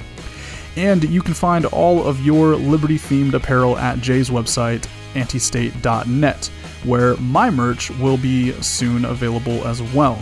[0.77, 6.45] And you can find all of your liberty themed apparel at Jay's website, antistate.net,
[6.83, 10.21] where my merch will be soon available as well.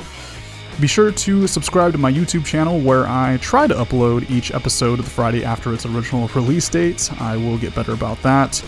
[0.79, 4.97] Be sure to subscribe to my YouTube channel where I try to upload each episode
[4.97, 7.09] the Friday after its original release date.
[7.21, 8.63] I will get better about that.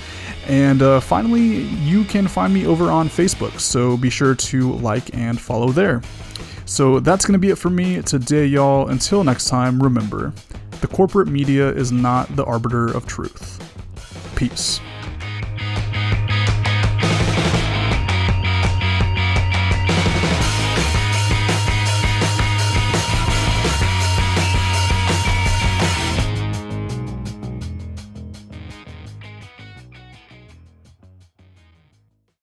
[0.48, 5.16] And uh, finally, you can find me over on Facebook, so be sure to like
[5.16, 6.02] and follow there.
[6.66, 8.88] So that's going to be it for me today, y'all.
[8.88, 10.32] Until next time, remember
[10.82, 13.60] The corporate media is not the arbiter of truth.
[14.36, 14.80] Peace.